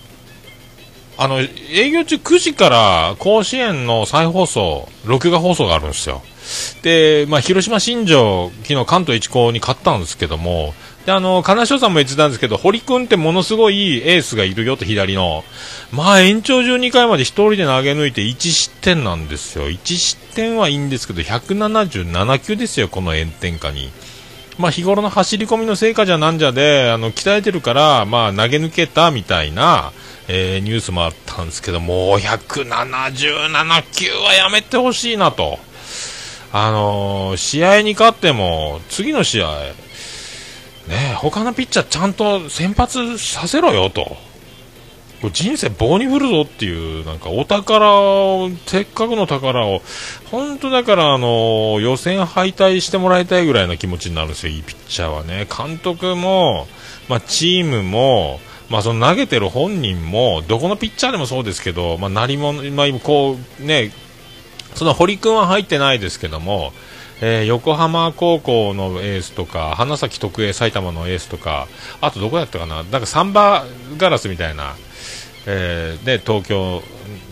[1.18, 6.22] あの、営業中9時から甲子園の再放送、録画放送があるんですよ。
[6.82, 10.74] で、まあ、広島新庄、昨日関東一高に勝ったんですけども、
[11.06, 15.44] で、あの、金城さんも言ってたんですけど、堀君ってものすごいエースがいるよと左の。
[15.92, 19.70] まあ、延長12回まで一人で投げ抜いて1失点なんですよ。
[19.70, 23.90] 1失点はいいんですけど、177球ですよ、この炎天下に。
[24.60, 29.94] まあ、日頃の走り込みの成果じゃなんじゃで、あの、鍛えてるから、まあ、投げ抜けたみたいな、
[30.28, 35.60] えーニュースもあったんですけど、もう177球はやめてほしいなと。
[36.52, 39.48] あのー試合に勝っても、次の試合、
[40.88, 44.18] ね、他のピッチャーちゃんと先発させろよと。
[45.32, 49.82] 人生棒に振るぞっていう、なんかお宝を、せっかくの宝を、
[50.32, 55.46] 本当だから、あの予選敗退してもらいたいぐらいの気持ちになるんですよ、いいピッチャーはね。
[55.46, 56.68] 監督も、
[57.10, 58.40] まあ、チームも、
[58.70, 63.92] まあ、その投げてる本人も、どこのピッチャーでもそうですけど、まあ、なりも、まあ、こう、ね、
[64.76, 66.72] その堀君は入ってないですけども、
[67.22, 71.68] えー横浜高校のエースとか、花咲徳栄埼玉のエースとか、
[72.00, 73.66] あとどこだったかな、なんかサンバ
[73.98, 74.76] ガラスみたいな、
[75.52, 76.84] えーで東京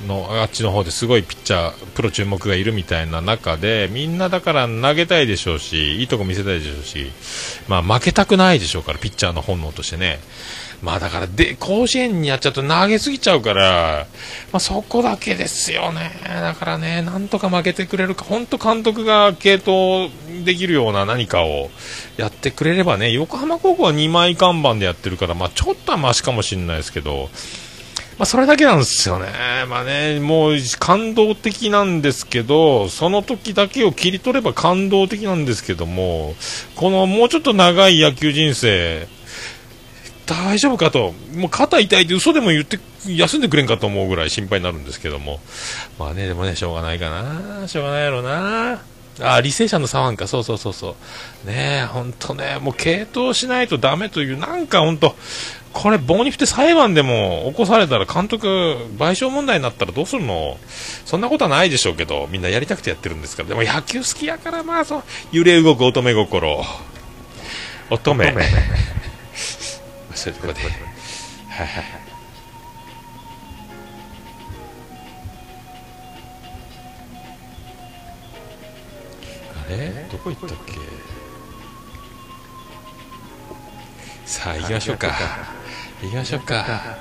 [0.07, 7.11] のあっちの方ですごいピッチャー、プロ注目がいるみたいな中で、みんなだから投げたいでしょうし、いいとこ見せたいでしょうし、
[7.68, 10.20] まあ負けたくないでしょうから、ピッチャーの本能としてね。
[10.82, 14.07] まあだからで、甲子園にやっちゃうと投げすぎちゃうから、
[14.51, 16.11] まあそこだけですよね。
[16.24, 20.09] だからね、なんとか負けてくれるか、本当監督が継投
[20.45, 21.70] できるような何かを
[22.18, 27.30] やってくれればね、横浜高校は2枚看板でやってるから、まあちょっとはマシかもしれないですけど、
[28.18, 29.28] まあそれだけなんですよね。
[29.70, 36.36] まあね、もう感動的なんですけど、その時だけを切り取れば感動的なんですけども、
[36.76, 39.07] このもうちょっと長い野球人生、
[40.26, 45.39] 大丈夫かと、もう肩痛いって嘘でも言って、休んでくれんかと思うぐらい心配になるんですけども。
[45.97, 47.68] まあね、でもね、しょうがないかな。
[47.68, 48.82] しょうがないやろな。
[49.20, 50.95] あ、履正社の左腕か、そうそうそうそ
[51.45, 51.47] う。
[51.47, 55.15] ねえ、ほんとね、もう継投しないとダメという、なんかほんと、
[55.80, 60.58] これ棒に振って裁判でも起こされたら監督、賠償問題になったらどうするの？
[61.06, 63.50] そんなことはないでしょうけど、みんなやりたくてやってるんですから。
[63.50, 66.64] でも野球好きやから、まあそう、揺れ動く乙女心。
[67.92, 68.34] 乙女。
[70.16, 70.62] そういうところで。
[70.62, 70.72] はい
[71.68, 71.84] はい
[79.66, 80.08] あれ？
[80.12, 80.74] どこ行ったっけ？
[84.28, 85.08] さあ行きましょうか。
[86.04, 86.98] 行きましょうか。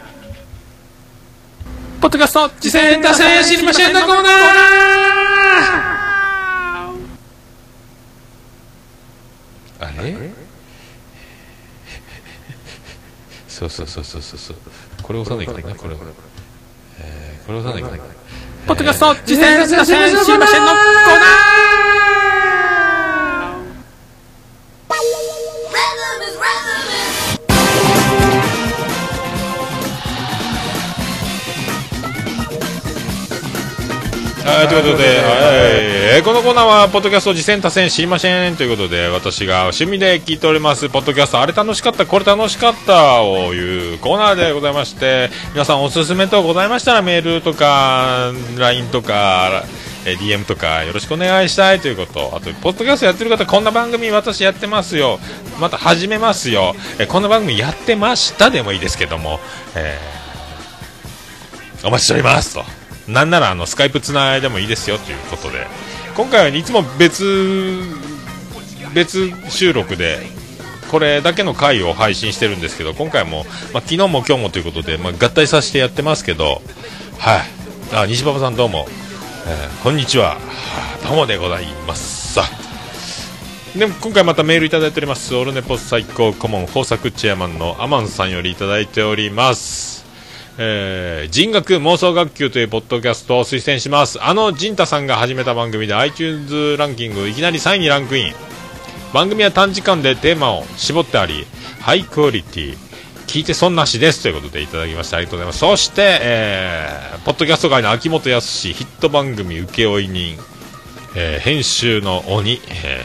[2.00, 4.24] ポッドキャスト次戦打線知りませんのコーナー。
[9.80, 10.30] あれ？
[13.48, 14.56] そうそうそうそうそうそう。
[15.02, 15.96] これ押さないかなこれ、
[17.00, 18.04] えー、これ押さないかな
[18.68, 21.65] ポッドキャスト次戦打線知りませんのコーナ
[34.56, 35.16] はい、ということで、 はい。
[35.22, 49.64] えーこのコーナーは、ポッドキャスト次戦多戦知りませんということで、私が趣味で聞いております、ポッドキャスト、あれ楽しかった、これ楽しかったをいうコーナーでございまして、皆さんおすすめとございましたら、メールとか、LINE とか、
[50.06, 55.20] えー DM とかよろしくお願いしたいということ、あと、ポッドキャストやってる方、こんな番組私やってますよ、
[55.60, 59.38] また始めますよ、えーこんな番組やってましたでもいいですけども、
[59.74, 62.64] えーお待ちしておりますと。
[63.08, 65.66] なんならあのスカイプつないでもいいですよということで。
[66.16, 67.82] 今回はいつも別
[68.94, 70.20] 別収録で
[70.90, 73.44] これだけの回を配信してるんですけど今回も、
[73.74, 76.62] まあ、昨日も今日もということで、まあ、合体させてやってますけど
[77.18, 77.40] はい。
[77.94, 78.86] あ西馬場さんどうも、
[79.46, 80.38] えーこんにちは。
[81.06, 82.32] どうもでございます。
[82.34, 82.42] さ
[83.76, 85.34] でも今回またメールいただいております。
[85.34, 90.05] オルネポス最高顧問豊作チェアマンのアマンさんよりいただいております。
[90.58, 94.22] えー人学妄想学級というポッドキャストを推薦します。
[94.22, 98.34] あの陣太さんが始めた番組で iTunes ランキングいきなり3位にランクイン。
[99.12, 101.46] 番組は短時間でテーマを絞ってあり
[101.80, 102.76] ハイクオリティ。
[103.26, 105.58] 聞いて損なしですということでいただきましてありがとうございます。
[105.58, 110.38] そして、えーポッドキャスト界の秋元康ヒット番組請負人、
[111.16, 113.04] えー編集の鬼、え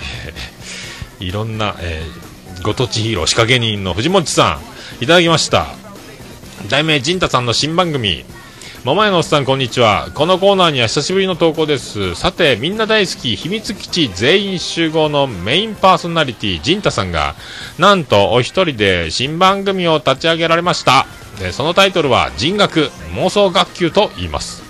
[1.19, 4.59] ー いろんな、えーご当地ヒーロー仕掛け人の藤本さ
[4.99, 5.03] ん。
[5.03, 5.80] いただきました。
[6.69, 8.25] 題名陣太さんの新番組。
[8.83, 10.09] 桃屋のおっさんこんにちは。
[10.13, 12.15] このコーナーには久しぶりの投稿です。
[12.15, 17.35] さてみんな大好き秘密基地全員集合のメインパーソナリティ陣太さんが
[17.77, 21.05] なんとお一人で新番組を立ち上げられました。
[21.39, 24.60] でそのタイトルは人学妄想学級と言います。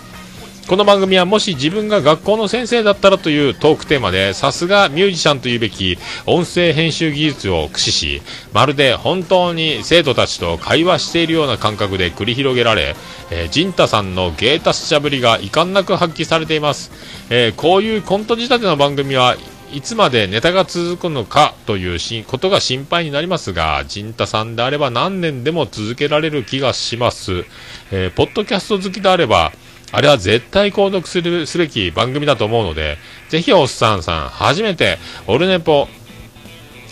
[0.72, 8.22] この番組はもし自分が学校の先生だったらというトークテーマでさすがミュージシャンというべき音声編集技術を駆使し
[8.54, 12.96] まるで本当に生徒たちと会話しているような感覚で繰り広げられ、
[13.32, 16.90] えー、ジンタさんの芸達者ぶりが遺憾なく発揮されています、
[17.30, 19.36] えーこういうコント仕立ての番組は
[19.74, 27.46] いつまでネタが続くのかということが心配になりますが、陣太さんであれば何年でも続けられる気がします。
[27.92, 29.54] えーポッドキャスト好きであれば、
[29.92, 32.98] あれは絶対購読するすべき番組だと思うので、
[33.30, 35.88] ぜひおっさんさん、初めて、オルネポ、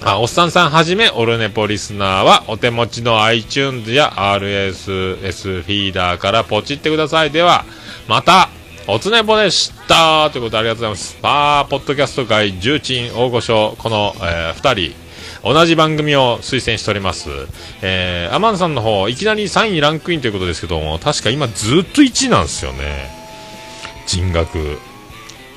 [0.01, 7.31] あ、おっさんさんはじめ、オルネポリスナーは、お手持ちの iTunes や RSS フィーダーからポチってください。
[7.31, 7.65] では、
[8.07, 8.49] また、
[8.87, 11.17] おつねぽでしたということでありがとうございます。
[11.21, 15.08] パー、ポッドキャスト界重鎮大御所、この、えー二人、
[15.43, 17.29] 同じ番組を推薦しております。
[17.81, 23.09] えー、アマンさんの方、いきなり3位ランクインということですけども、確か今ずっと1位なんですよね。
[24.05, 24.79] 人学。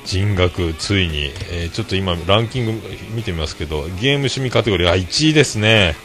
[0.04, 2.72] 人学、ついに、えーちょっと今ランキング
[3.14, 5.96] 見てみますけど、ゲーム趣味カテゴリー、あ、1位ですね。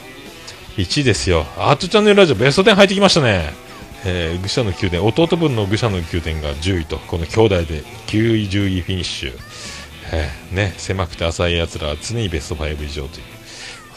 [0.78, 1.46] 1位ですよ。
[1.58, 3.54] アートチャンネルラジオベスト10入ってきましたね。
[4.06, 9.34] えー、愚者の宮殿、弟分の愚者の宮殿が10位と、この兄弟で9位、10位フィニッシュ。
[10.12, 13.26] えーね、狭くて浅い奴らは常にベスト5以上という、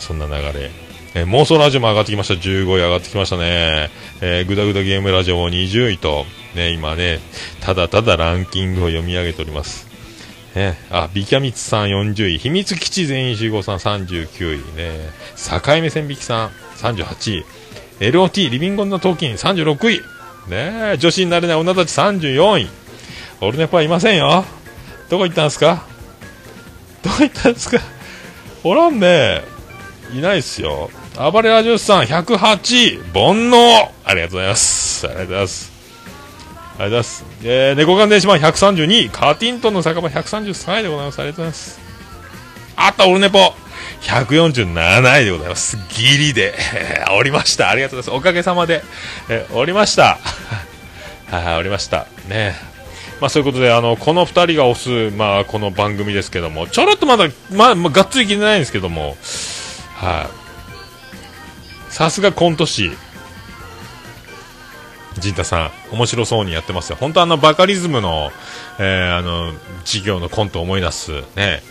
[0.01, 0.71] そんな流れ。
[1.15, 2.35] えー妄想ラジオも上がってきました。
[2.35, 3.91] 15位上がってきましたね。
[4.21, 6.25] えー、ぐだぐだゲームラジオも20位と、
[6.55, 7.19] ね、今ね、
[7.61, 9.89] ただただランキングを読み上げております。
[10.55, 17.45] ね、あ、ビキャミツさん40位、秘密基地全員集合さん39位、ね、境目線引きさん38位、
[18.01, 20.01] LOT リビングオンのトーキン36位、
[20.49, 22.69] ね、女子になれない女たち34位、
[23.41, 24.45] オルネポはいませんよ。
[25.09, 25.85] どこ行ったんすか？
[27.03, 27.81] どこ行ったんすか？
[28.65, 29.43] おらんね
[30.13, 30.91] いないっすよ。
[31.17, 35.07] 暴れラジオスさん108位、煩悩ありがとうございます。
[35.07, 35.73] ありがとうございます。
[35.73, 37.25] ありがとうございます。
[37.45, 41.19] えー、猫缶電子マン132位、カーティントンの酒場133位でございます。
[41.21, 41.81] ありがとうございます。
[42.77, 43.39] あった、オルネポ
[44.03, 45.77] 147位でございます。
[45.91, 46.55] ギリで、
[47.17, 47.71] おりました。
[47.71, 48.21] ありがとうございます。
[48.21, 48.83] おかげさまで、
[49.29, 50.19] えー、おりました。
[51.31, 52.07] はい、おりました。
[52.29, 52.57] ね
[53.21, 59.17] まあそういうことで、あの、この二人が推す、まあこの番組ですけども、ちょろっとまだ、まあ、まあ、がっつり聞いてないんですけども、
[60.01, 60.31] は
[61.91, 62.91] い、さすがコント師、
[65.19, 66.97] 陣太さん、面白そうにやってますよ。
[66.99, 68.31] 本当あの、バカリズムの、
[68.79, 69.53] えー、あの、
[69.85, 71.63] 授業のコントを思い出す、ね。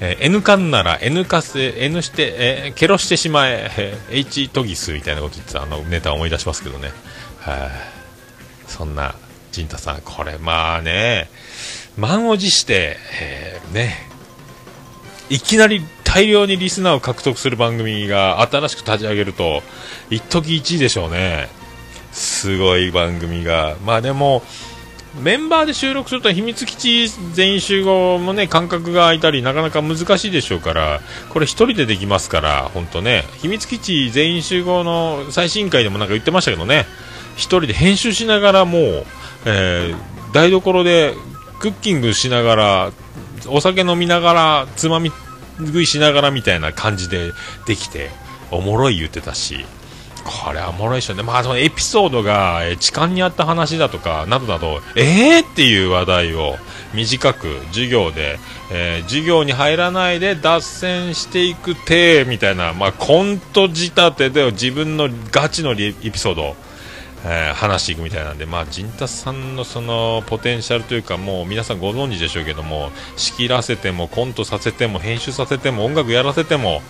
[0.00, 6.92] えー N 缶なら N 化せ、N して、えーケロしてしまえ、えー H トギスみたいなこと言ってたあのネタを思い出しますけどね。
[7.40, 7.70] はい、
[8.68, 9.16] そんな、
[9.50, 11.28] 陣太さん、これまあね、
[11.96, 13.96] 満を持して、えーね、
[15.28, 15.82] いきなり
[16.18, 19.62] 大量にリスナーを獲得する番組が新しく立ち上げると、
[20.10, 21.48] 一時1位でしょうね。
[22.10, 23.76] すごい番組が。
[23.86, 24.42] まあでも、
[25.22, 36.86] メンバーで収録すると秘密基地全員集合もね、間隔が空いたり、なかなか難しいでしょうから、これ一人でできますから、本当ね、秘密基地全員集合の最新回でもなんか言ってましたけどね、
[37.36, 39.06] 一人で編集しながらもう、
[39.46, 39.96] えー
[40.30, 41.14] 台所で
[41.58, 42.92] クッキングしながら、
[43.46, 45.10] お酒飲みながら、つまみ
[45.60, 47.32] 食いしながらみたいな感じで
[47.66, 48.10] できて、
[48.50, 49.64] おもろい言ってたし、
[50.24, 51.22] これはおもろいでしょね。
[51.22, 55.42] まあ、そのエピソードが、え痴漢にあった話だとか、などなど、えー？
[55.42, 56.56] っていう話題を
[56.92, 58.38] 短く授業で、
[58.70, 66.56] えー授業に入らないで脱線していく体みたいな、まあ、コント仕立てで自分のガチのエピソード、
[67.24, 76.82] えー話していくみたいなんで、まあ、陣太さんのそのポテンシャルというか、もう皆さんご存知でしょうけども、仕切らせても、コントさせても、編集させても、音楽やらせても、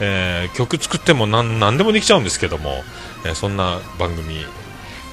[0.00, 2.84] えー曲作ってもなん何でもできちゃうんですけども、
[3.24, 4.44] えーそんな番組、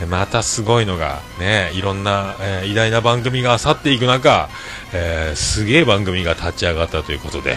[0.10, 4.50] またすごいのが、ね、いろんな、え偉大な番組が去っていく中、
[4.94, 7.56] えーすげえ番組が立ち上がったということで、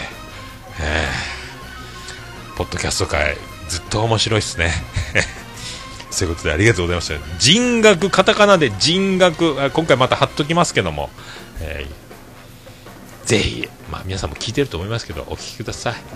[0.79, 4.71] えーポッドキャスト界、ずっと面白いですね。
[6.17, 7.39] そういうことでありがとうございました。
[7.39, 11.09] 人学、カタカナで人学、今回また貼っときますけども、
[11.61, 12.07] えー
[13.27, 15.93] ぜひ、まあ皆さんも聞いてると思いますけど、お聞きください。
[15.93, 16.13] ありがと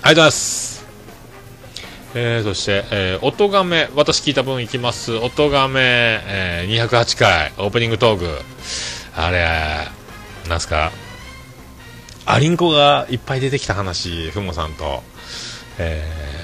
[0.00, 0.86] うございます。
[2.14, 5.14] えー、そして、えー、音がめ、私聞いた分いきます。
[5.16, 8.40] 音がめ、えー、208回、オープニングトーク。
[9.14, 9.86] あれ、
[10.48, 10.92] なんすか、
[12.24, 15.02] アリンコがいっぱい出てきた話、ふもさんと、
[15.78, 16.43] えー、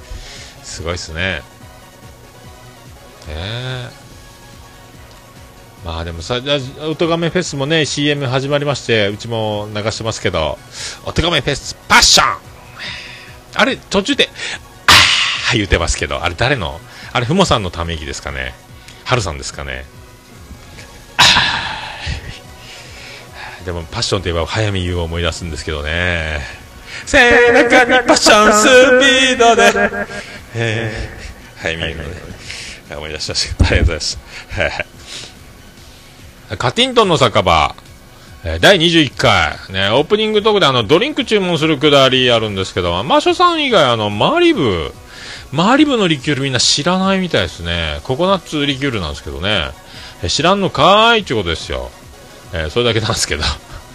[0.71, 1.41] すごいっすね。
[3.27, 3.89] ねえ。
[5.83, 10.57] まあでもさ、じゃあおとがめフェスもね、CM 始まりまして、うちも流してますけど、
[11.05, 12.37] おとがめフェスパッション
[13.55, 14.29] あれ、途中で、
[14.87, 16.79] あー言うてますけど、あれ誰の?
[17.11, 18.53] あれ、ふもさんのため息ですかね?
[19.03, 19.85] はるさんですかね?
[23.65, 26.39] でも、パッションといえば早見優を思い出すんですけどね。
[27.05, 28.65] 背中にパッションス
[28.99, 30.07] ピードで、えー、
[31.61, 32.15] 早見優のね、
[32.95, 33.65] 思い出しました。
[33.67, 34.17] ありがとうございます。
[36.57, 37.75] カティントンの酒場、
[38.43, 44.93] えー第21回、ね、オープニングトークであの、ドリンク注文するくだりあるんですけど、マーショさん以外あの、マリブ、
[45.51, 47.99] マリブのリキュールみんな知らないみたいですね。
[48.03, 49.69] ココナッツリキュールなんですけどね。
[50.23, 51.91] え知らんのかーいってことですよ。
[52.53, 53.43] えーそれだけなんですけど。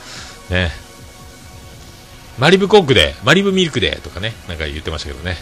[0.49, 0.73] ね。
[2.39, 5.37] マリブコークで、マリブミルクで、とかね、なんか言ってましたけどね。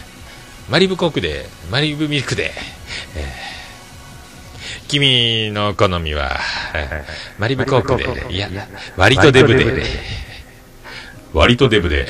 [0.69, 2.51] マリブコークで、マリブミルクで、
[3.15, 3.55] えー
[4.87, 6.39] 君の好みは、
[6.75, 8.49] えーマリブコークで、いや、
[8.97, 9.83] 割とデブで、
[11.33, 12.07] 割とデブで、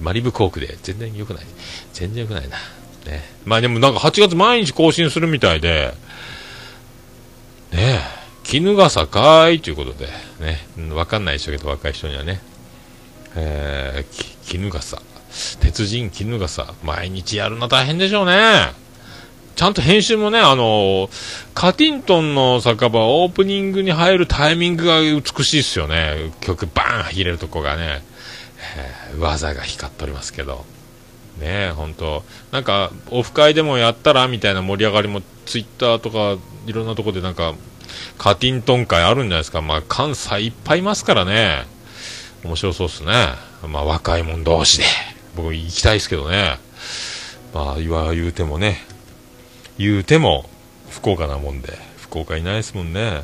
[0.00, 1.46] マリブコークで、全然良くない。
[1.92, 2.56] 全然良くないな。
[3.06, 3.22] ね。
[3.44, 5.94] まあでもなんか8月毎日更新するみたいで、
[7.72, 8.00] ねえ、
[8.42, 10.08] 絹笠かーいということで、
[10.40, 12.40] ね、うんわかんないでしょうけど、若い人にはね。
[13.34, 15.00] えー、き絹笠。
[15.60, 16.74] 鉄人絹笠。
[16.82, 18.82] 毎日やるの大変でしょうね。
[19.54, 21.10] ちゃんと編集もね、あの
[21.54, 26.32] カティントンの酒場オープニングに入るタイミングが美しいですよね。
[26.40, 28.02] 曲バーン入れるとこがね、
[28.76, 30.64] えー技が光っておりますけど。
[31.38, 37.54] ねえ、本当なんか、オフ会でもやったらみたいな盛り上がりも、ツイッターとか、いろんなとこでなんか、
[38.18, 39.62] カティントン会あるんじゃないですか。
[39.62, 41.66] まあ、関西いっぱいいますからね。
[42.44, 43.12] 面白そうっすね。
[43.66, 44.84] まあ、若い者同士で。
[45.36, 46.58] 僕行きたいですけどね。
[47.54, 48.78] まあ、言わ言うてもね、
[49.78, 50.48] 言うても、
[50.90, 53.02] 福岡なもんで、福岡いないですもんね。
[53.10, 53.22] はい。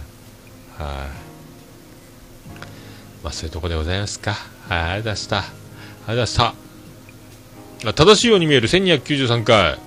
[3.23, 4.33] まあ、そういうとこでございますか。
[4.69, 5.39] はい、ありがとうございました。
[5.39, 6.69] ありがとうございました。
[7.93, 9.79] 正しいように見える1293回。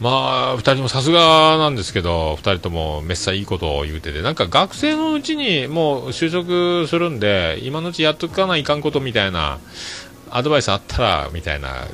[0.00, 9.58] まあ、二人ともさすがなんですけど、二人ともめっさいいことを言うてて、なんか学生のうちにもう就職するんで、今のうちやっとかないかんことみたいな、
[10.32, 11.86] アドバイスあったら、みたいな、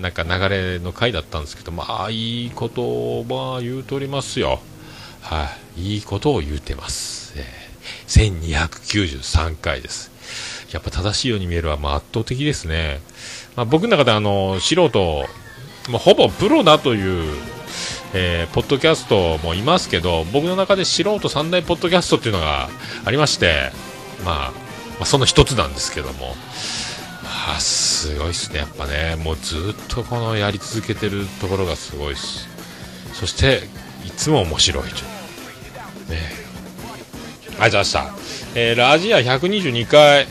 [0.00, 4.60] なんか流れの回だったんですけど、まあ、いいことを、まあ、言うとりますよ。
[5.20, 7.34] はい、いいことを言うてます。
[7.36, 7.70] えー
[8.06, 10.10] 1293回です。
[10.72, 13.00] やっぱ正しいように見えるは、ま、圧倒的ですね。
[13.56, 15.24] まあ、僕の中であの、素人、
[15.88, 17.34] まあ、ほぼプロだという、
[18.12, 22.68] えーポッドキャストもいますけど、僕の中で素人三大ポッドキャストっていうのが
[23.04, 23.70] ありまして、
[24.24, 24.52] まあ、
[24.98, 26.34] まあ、その一つなんですけども、
[27.50, 29.16] まあ、すごいっすね、やっぱね。
[29.16, 32.48] もうずっとこのやり続けてるところがすごいっす。
[33.12, 33.62] そして、
[34.06, 34.94] いつも面白いと。
[36.12, 36.20] ね
[37.48, 38.14] ありがとうございました。
[38.54, 40.28] えーラジア122回、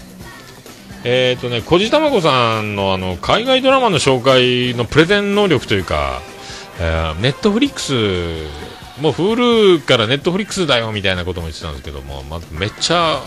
[1.04, 6.22] えっ、とね、こじたまこさんのあの、海外ドラマの紹介のプレゼン能力というか、
[6.80, 7.94] えネットフリックス、
[9.02, 13.20] もう Hulu からネットフリックスだよみたいなことも言ってたんですけども、まずめっちゃ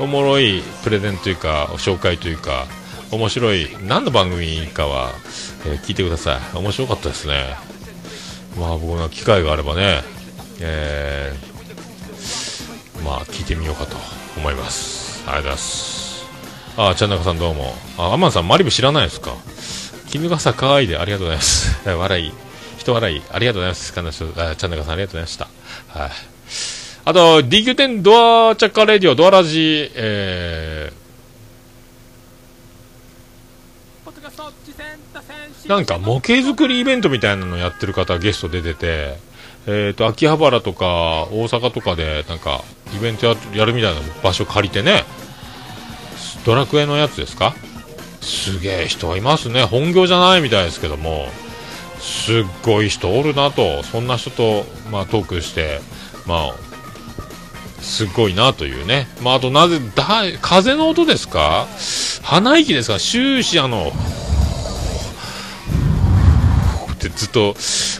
[0.00, 2.66] おもろいプレゼンというか、紹介というか、
[3.14, 5.12] 面白い、何の番組かは、
[5.66, 6.56] えー聞いてください。
[6.56, 7.56] 面白かったですね。
[8.58, 10.02] まあ僕の機会があればね、
[10.60, 13.96] えーまあ聞いてみようかと
[14.36, 15.22] 思います。
[15.26, 16.24] ありがとうございます。
[16.76, 17.74] あー、ちゃんなかさんどうも。
[17.98, 19.34] あ、アマンさん、マリブ知らないですか？
[20.08, 21.78] 絹笠かわいいでありがとうございます。
[21.88, 22.32] 笑い、
[22.78, 23.92] 人笑い、ありがとうございます。
[23.92, 25.48] かなしあちゃんなかさんありがとうございました。
[25.88, 26.10] はい。
[27.06, 31.03] あと、DQ10 ドアチャッカレディオ、ドアラジ、えー、
[35.66, 39.18] なんか模型作りイベントみたいなのやってる方ゲスト出てて、
[39.66, 42.62] えっ、と、秋葉原とか大阪とかでなんか
[42.94, 45.04] イベントやるみたいな場所借りてね、
[46.44, 47.54] ドラクエのやつですか？
[48.20, 49.64] すげえ人いますね。
[49.64, 51.28] 本業じゃないみたいですけども、
[51.98, 55.80] すっごい人おるなとそんな人と、まあ、トークして、
[56.26, 56.54] まあ、
[57.80, 60.04] すごいなというね、まあ、あとなぜだ
[60.42, 61.66] 風の音ですか？
[62.22, 62.98] 鼻息ですか？
[62.98, 63.92] 終始あの
[67.08, 67.54] ってずっと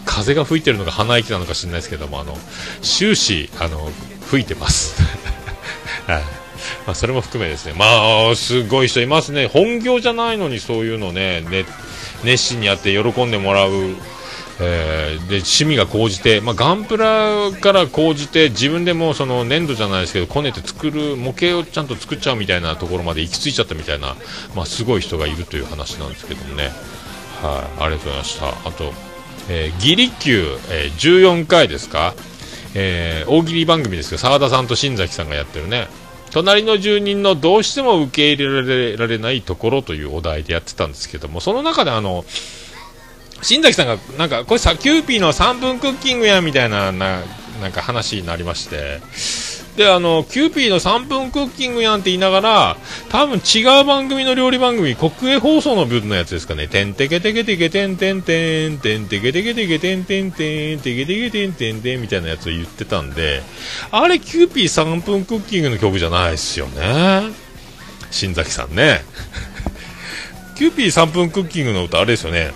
[0.05, 2.37] 風が吹いてるのが鼻息なのか知らないですけどもあの
[2.83, 3.91] 終始あの
[4.27, 5.03] 吹いてます。
[6.07, 6.23] はい。
[6.87, 11.65] まあ、それも含めですね、まあ、すごい人いますね、本業じゃないのにそういうのね、ね
[12.25, 13.71] 熱心にやって喜んでもらう、
[14.61, 24.17] えーで趣味が高じて、まあ、ガンプラから高じて、自分でもその粘土じゃないですけど、こねて作る、模型をちゃんと作っちゃうみたいなところまで行き着いちゃったみたいな、
[24.55, 26.71] まあ、すごい人がいるという話なんですけどもね、
[27.45, 28.49] はい、ありがとうございました。
[28.49, 28.93] あと、
[29.51, 32.15] えー、ギリ級、えー14回ですか、
[32.75, 35.89] えー大喜利番組ですけど、澤田さんと新崎さんがやってるね、
[36.31, 42.25] 隣の住人のどうしても受け入れられないところというお題でやってたんですけども、その中であの、
[43.43, 47.21] 新崎さんが、なんか、これさ、キューピーの3分クッキングやみたいな、な、
[47.61, 49.01] なんか話になりまして、
[49.77, 52.77] で、あの、キューピーの3分クッキングやんって言いながら、
[53.09, 63.43] 多分違う番組の料理番組、国営放送の分のやつですかね、てんてけてけてけてんてんてん、てんてけてけてけてんてんてん、てけてけてんてんてんみたいなやつを言ってたんで、
[63.91, 67.33] あれ、キューピー3分クッキングの曲じゃないですよね。
[68.13, 69.05] 新崎さんね。
[70.55, 72.53] キューピー3分クッキングの歌、あれですよね。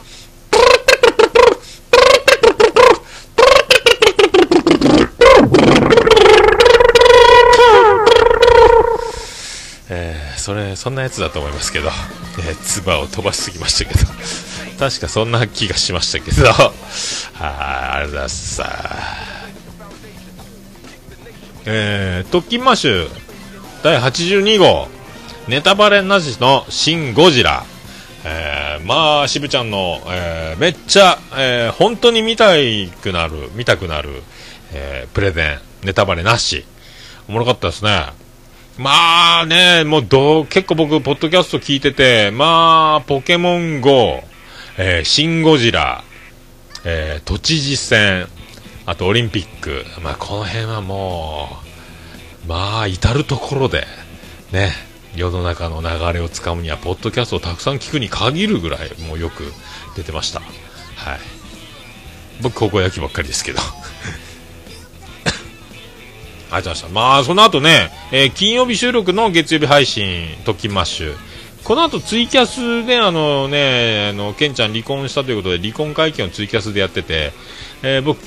[9.91, 11.91] えーそれそんなやつだと思いますけど、
[12.41, 14.11] えー、唾を飛ばしすぎましたけど。
[14.81, 16.47] 確かそんな気がしましたけど。
[16.49, 16.73] はい
[17.39, 18.63] ありがとうございます。
[21.67, 23.11] えー、特勤マッシュ。
[23.83, 24.89] 第82号。
[25.49, 27.65] ネタバレなしの「シン・ゴジラ」
[28.25, 32.55] えーまあ渋ちゃんの、えーめっちゃ、えー本当に見た
[33.03, 34.23] くなる見たくなる、
[34.73, 35.61] えープレゼン。
[35.83, 36.65] ネタバレなし。
[37.29, 38.28] おもろかったですね。
[38.79, 44.23] まあね、もうど、結構僕、ポッドキャスト聞いてて、まあ、ポケモン GO、
[44.77, 46.05] えーシン・ゴジラ、
[46.85, 48.29] えー都知事選、
[48.87, 51.59] あとオリンピック、まあ、この辺はも
[52.45, 53.85] う、まあ、至るところで、
[54.53, 54.71] ね、
[55.17, 59.53] 世の中の流れをつかむには、ポッドキャストをたくさん聞くに限るぐらい、もうよく
[59.97, 60.39] 出てました。
[60.39, 60.47] は
[61.17, 61.19] い。
[62.43, 63.59] 僕、高校野球ばっかりですけど。
[66.51, 66.89] ありがとうございました。
[66.89, 71.17] まあ、その後ね、えー金曜日収録の月曜日配信、トキマッシュ。
[71.65, 77.33] この後ツイキャスで、あのね、あの、ケンちゃん離婚したということで、離婚会見をツイキャスでやってて、
[77.83, 78.21] えー僕、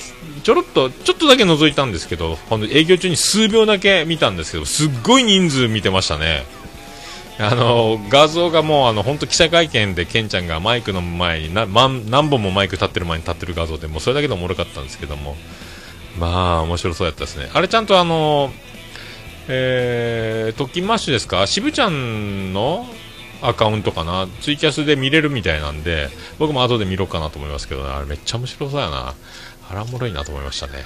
[0.44, 6.46] ちょろっと、ちょっとだけ覗いたんですけど、ほん営業中に数秒だけ見たんですけど、すっごい人数見てましたね。
[7.40, 15.36] あの画像がもうあの本当記者会見でケンちゃんがマイクの前にな、ま何本もマイク立ってる前に立ってる画像でもうそれだけでおもろかったんですけども
[16.20, 17.50] まあ面白そうやったですね。
[17.54, 18.52] あれちゃんとあの
[19.48, 21.48] えー、特勤マッシュですか？
[21.48, 22.86] 渋ちゃんの
[23.42, 24.28] アカウントかな？
[24.42, 27.90] ツイキャスで見れるみたいなんで僕も後で見ろうかなと思いますけどね。
[27.90, 29.16] あれめっちゃ面白そうやな。
[29.70, 30.74] あらもろいなと思いましたね。
[30.74, 30.84] はい。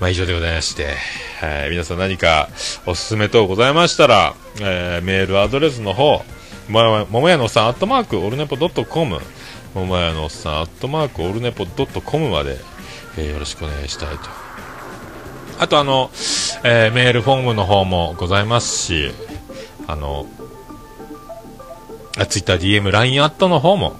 [0.00, 0.94] まあ以上でございまして、
[1.40, 2.48] はい、皆さん何か
[2.86, 6.24] おすすめ等ございましたら、えーメールアドレスの方、
[6.68, 9.20] ももやのさん、アットマーク、オルネポドットコム、
[9.74, 12.58] ももやのさん、アットマーク、オルネポドットコムまで、
[13.16, 14.24] えーよろしくお願いしたいと。
[15.60, 16.10] あとあの、
[16.64, 19.12] えーメールフォームの方もございますし、
[19.86, 20.26] あの、
[22.18, 23.96] あツイッター、DM、LINE アットの方も、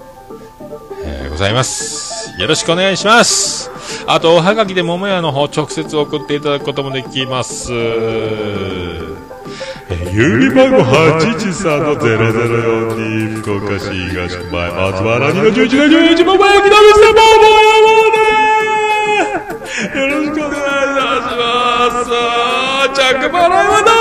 [1.05, 2.33] えーございます。
[2.39, 3.71] よろしくお願いします。
[4.07, 7.71] あと、おはがきで桃屋の方直接送っていただくこともできます。
[7.73, 9.15] えー
[10.15, 17.47] 郵便番号813-0042福岡市東区前松原2の11の11桃屋木の店桃屋よろしく
[19.95, 22.23] Yunus kadar yazmazsa
[22.95, 23.95] çakma ramadan.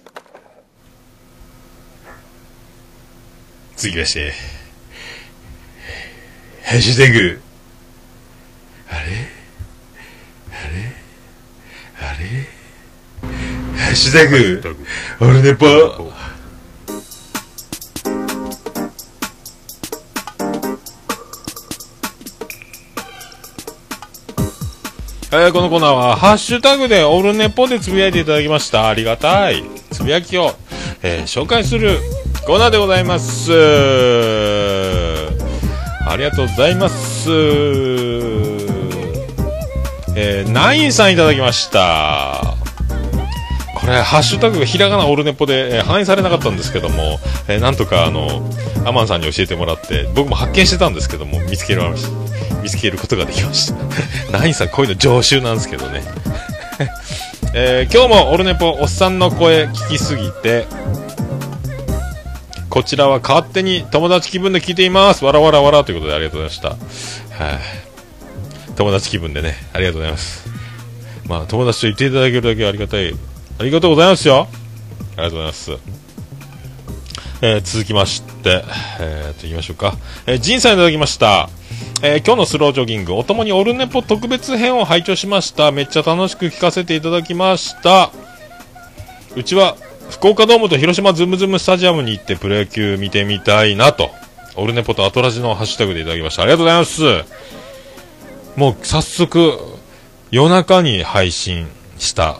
[3.75, 4.31] 続きまして、
[6.63, 7.41] ハッシュタグ、
[8.89, 8.99] あれ
[10.49, 10.93] あれ
[11.99, 12.47] あれ
[13.77, 14.61] ハッシュタグ、
[15.19, 15.55] オルネ
[25.32, 28.88] えーこのコーナーは、ハッシュタグでオルネポでつぶやいていただきました。
[28.88, 29.62] ありがたい。
[29.92, 30.56] つぶやきを、
[31.02, 31.98] えー紹介する
[32.46, 33.52] コーナーでございます。
[36.08, 37.30] ありがとうございます。
[40.16, 42.49] えーナインさんいただきました。
[43.90, 47.18] これ、ハッシュタグがひらがなオルネポで、えー反映されなかったんですけども、
[47.48, 48.48] えーなんとか、あの、
[48.86, 51.82] アマンさんに教えてもらって、僕も発見してたんですけども、見つける、
[52.62, 53.74] 見つけることができました。
[54.30, 56.04] ナインさん、こういうの常習なんですけどね。
[57.52, 60.66] えー今日もオルネポおっさんの声聞きすぎて、
[62.68, 65.24] こちらは勝手に友達気分で聞いています。
[65.24, 67.44] わらわらわらということでありがとうございました。
[67.44, 67.58] はい、
[68.76, 70.48] 友達気分でね、ありがとうございます。
[71.26, 73.16] まあ、友達と言っていただけるだけありがたい。
[73.60, 74.48] ありがとうございますよ。
[74.48, 75.72] ありがとうございます。
[77.42, 78.64] えー続きまして、
[78.98, 79.98] えー、と、行きましょうか。
[80.26, 81.50] えー、ジンさんいただきました。
[82.02, 85.72] えー今日のスロージョギング、おともにオルネポ特別編を拝聴しました。
[85.72, 88.10] めっちゃ楽しく聞かせていただきました。
[89.36, 89.76] うちは、
[90.08, 94.10] 福岡ドームと広島ズムズムスタジアムに行ってプロ野球見てみたいなと。
[94.56, 96.44] オルネポとアトラジのハッシュタグでいただきました。
[96.44, 97.02] ありがとうございます。
[98.56, 99.58] もう早速、
[100.30, 102.38] 夜中に配信した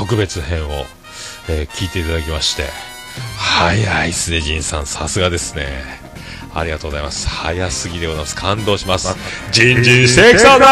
[0.00, 0.86] 特別編を、
[1.46, 2.64] えー聞いていただきまして、
[3.36, 4.86] 早いっすね、ジンさん。
[4.86, 5.66] さすがですね。
[6.54, 7.28] ありがとうございます。
[7.28, 8.34] 早すぎでございます。
[8.34, 9.14] 感動します。
[9.52, 10.70] ジンジンセクサーだー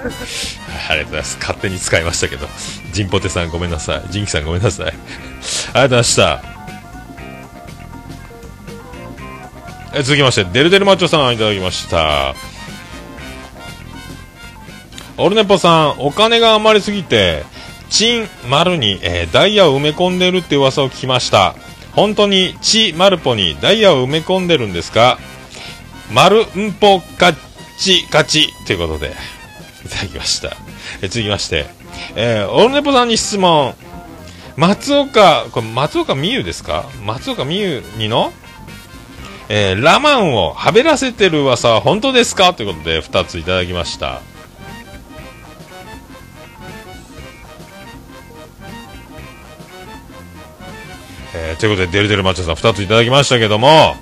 [0.88, 1.36] ありがとうございます。
[1.38, 2.48] 勝手に使いましたけど。
[2.94, 4.02] ジンポテさんごめんなさい。
[4.08, 4.86] ジンキさんごめんなさい。
[4.86, 6.42] ありがとうございました。
[9.92, 12.34] え続きまして、デルデルマッチョさんいただきました。
[15.22, 17.44] オルネポさん、お金が余りすぎて、
[17.90, 21.54] チン丸に、えーダイヤを埋め込んでるって噂を聞きました。
[21.92, 25.18] 本当にチマルポにダイヤを埋め込んでるんですか？
[26.12, 27.36] 丸んぽガッ
[27.78, 29.14] チガチということで、
[29.86, 30.56] いただきました。
[31.02, 31.66] え続きまして、
[32.16, 33.74] えーオルネポさんに質問。
[34.56, 36.86] 松岡、これ松岡美優ですか？
[37.04, 38.32] 松岡美優にの？
[39.48, 42.54] えーラマンをはべらせてる噂は本当ですか？
[42.54, 44.20] ということで2ついただきました。
[51.34, 53.96] えーということで、デルデルマッチョさん2ついただきましたけども、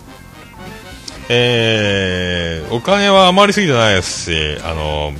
[1.28, 5.12] えーお金は余りすぎてないですし、あの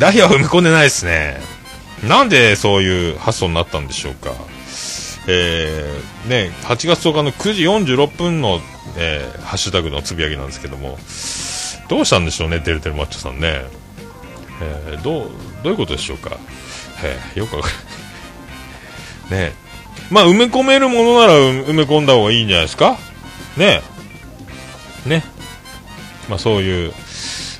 [0.00, 1.40] ダイヤを埋め込んでないですね。
[2.08, 4.32] なんでそういう発想になったんでしょうか。
[5.28, 7.62] えーね、8月10日の9時
[7.94, 8.60] 46分の、
[8.96, 10.98] えーハッシュタグのつぶやきなんですけども、
[11.88, 13.62] どうしたんでしょうね、デルデルマッチョさんね。
[14.60, 15.30] えーどう、
[15.62, 16.36] どういうことでしょうか。
[17.04, 17.74] えーよくわかる。
[19.36, 19.52] ね
[20.10, 22.98] まあ、埋め込めるものなら埋め込んだ方がいいんじゃないですか？
[23.56, 23.82] ね。
[25.06, 25.24] ね。
[26.28, 26.92] まあ、そういう、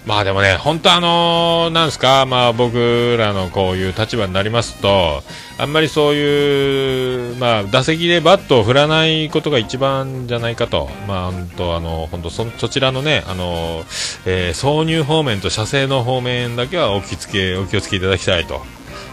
[0.05, 5.23] まあでもね、本当あのーなんですか、まあ僕らのこういう立場になりますと、
[5.59, 13.85] あんまりそういう、まあ打席でバットを振らないことが一番じゃないかと、まあ本当あの、本当そそちらのね、あの、
[14.27, 18.61] えー挿入方面と射精の方面だけはお気つけ、お気をつけいただきたいと。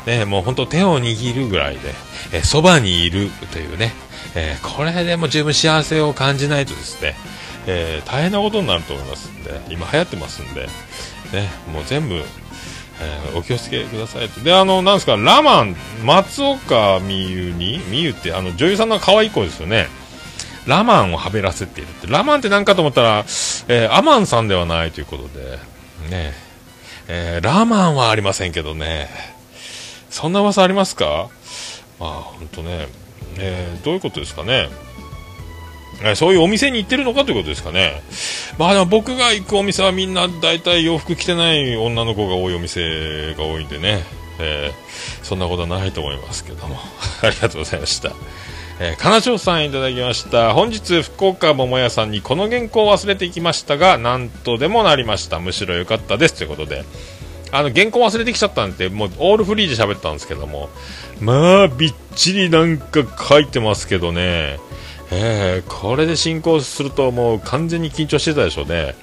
[0.06, 1.94] ね、もう本当手を握るぐらいで、
[2.34, 3.94] えーそばにいるというね、
[4.36, 7.16] えーこれでも十分幸せを感じないとですね、
[7.68, 10.62] え大変なことになると思いますんで、今流行ってますんで、
[11.34, 12.16] ね、もう全部、
[13.02, 14.42] えお気をつけくださいと。
[14.42, 19.88] で、あの、なんですか、ラマン、松岡美優に、美優って、あの、女優さんの可愛い子ですよね。
[20.66, 22.08] ラマンをはべらせているって。
[22.08, 23.26] ラマンって何かと思ったら、
[23.68, 25.60] えアマンさんではないということで、
[26.10, 26.34] ね、
[27.08, 29.10] えーラマンはありませんけどね、
[30.10, 31.30] そんな噂ありますか？
[32.00, 32.88] まあ、本当ね、
[33.38, 34.70] えーどういうことですかね？
[36.04, 38.02] えそういうお店に行ってるのかということですかね？
[38.58, 44.04] まあでも僕が行くお店はみんな大体洋服着てない女の子が多いお店が多いんでね、
[44.40, 46.78] えーそんなことはないと思いますけども。
[47.22, 48.12] ありがとうございました。
[48.80, 50.54] えー、金城さんいただきました。
[50.54, 55.40] 本日、福岡桃屋さんにこの原稿を忘れていきましたが、なんとでもなりました。
[55.40, 56.36] むしろ良かったです。
[56.36, 56.86] ということで。
[57.52, 60.70] あの、原稿忘れてきちゃったんで、もう、オールフリーで喋ったんですけども、
[61.20, 64.60] まあ、びっちりなんか書いてますけどね、
[65.12, 68.96] えー、これで進行するともう完全に緊張してたでしょうね。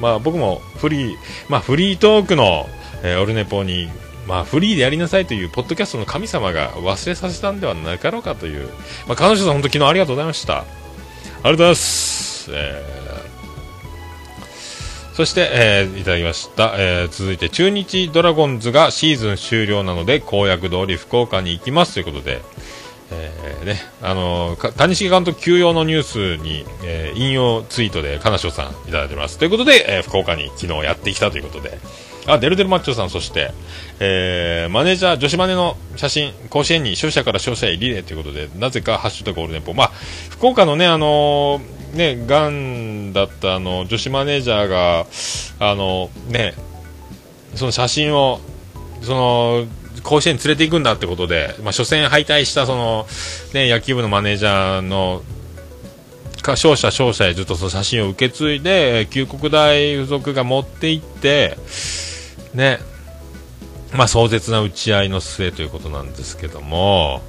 [0.00, 1.16] まあ僕もフリー、
[1.48, 2.68] まあフリートークの、
[3.02, 3.88] えーオルネポに、
[4.26, 8.68] まあフリーでやりなさいというポッドキャストの神様が忘れさせたんではなかろうかという、
[9.06, 10.58] まあ彼女さん本当昨日ありがとうございました。
[10.58, 12.50] ありがとうございます。
[12.52, 13.03] えー
[15.14, 22.40] そして、えーいただきました、えー続いて中日ドラゴンズがシーズン終了なので公約通り福岡に行きますということで、
[23.12, 29.38] えーね、あのーか谷繁監督休養のニュースに、えー引用ツイートで金城さんいただいてます。
[29.38, 31.78] ということで、えー福岡に昨日やってきたということで。
[32.26, 33.50] あデルデルマッチョさんそして、
[34.00, 39.92] えーマネージャー女子マネの写真甲子園に勝者から勝者へリレーということでなぜか「ハッシュタグオールネポ」まあ
[40.30, 45.06] 福岡のねあのーねがんだったあの女子マネージャーが
[45.60, 46.54] あのね
[47.54, 48.40] その写真を
[49.02, 49.66] その
[50.02, 53.06] 甲子園に連れて行くんだってことで、まあ、初戦敗退したその、
[53.54, 55.22] ね、野球部のマネージャーの
[56.46, 61.56] 勝者勝者へずっとその写真を受け継いでえー旧国大附属が持って行って
[62.52, 62.78] ね
[63.96, 67.22] まあ壮絶な打ち合いの末ということなんですけども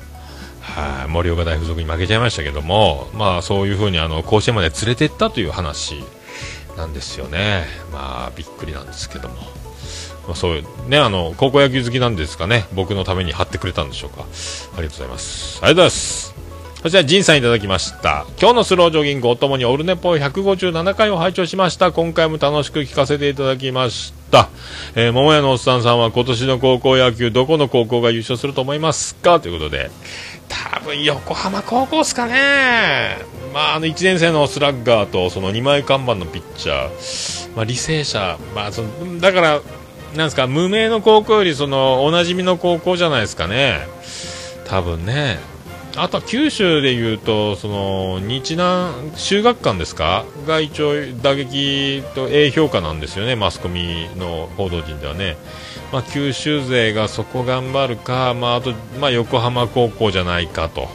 [0.66, 1.12] はい。
[1.12, 6.04] 盛岡大附属に負けちゃいましたけどもまあそういうふうにあの甲子園まで連れて行ったという話
[6.76, 7.66] なんですよね。
[7.92, 9.36] まあびっくりなんですけども。
[10.28, 12.66] まあ、そういうねあの高校野球好きなんですかね。
[12.74, 14.26] 僕のために貼ってくれたんでしょうか。
[14.76, 15.60] ありがとうございます。
[15.62, 16.36] ありがとうございます。
[16.82, 18.28] そしてジンさんいただきました。
[18.40, 21.92] 今日のスロージョギングおともにオルネポ157回を拝聴しました。
[21.92, 24.50] 今回も楽しく聞かせていただきました、
[24.94, 29.40] えー、桃屋のおっさんさんは今年の高校野球どこの高校が優勝すると思いますか？
[29.40, 29.90] ということで
[30.48, 33.18] 多分横浜高校ですかね。
[33.54, 37.56] まああの1年生のスラッガーとその2枚看板のピッチャー。
[37.56, 38.38] まあ履正社。
[38.54, 39.62] まあそのだから
[40.16, 43.88] なんすか無名の高校よりそのおなじみの高校じゃないですかね。
[44.66, 45.40] 多分ね。
[45.98, 50.26] あとは九州でいうとその日南修学館ですか？
[50.46, 53.38] が一応打撃と A 評価なんですよね。
[53.38, 55.38] マスコミの報道陣ではね、
[55.92, 60.88] まあ、九州勢がそこ頑張るか、まあ、あと、まあ、横浜高校じゃないかと、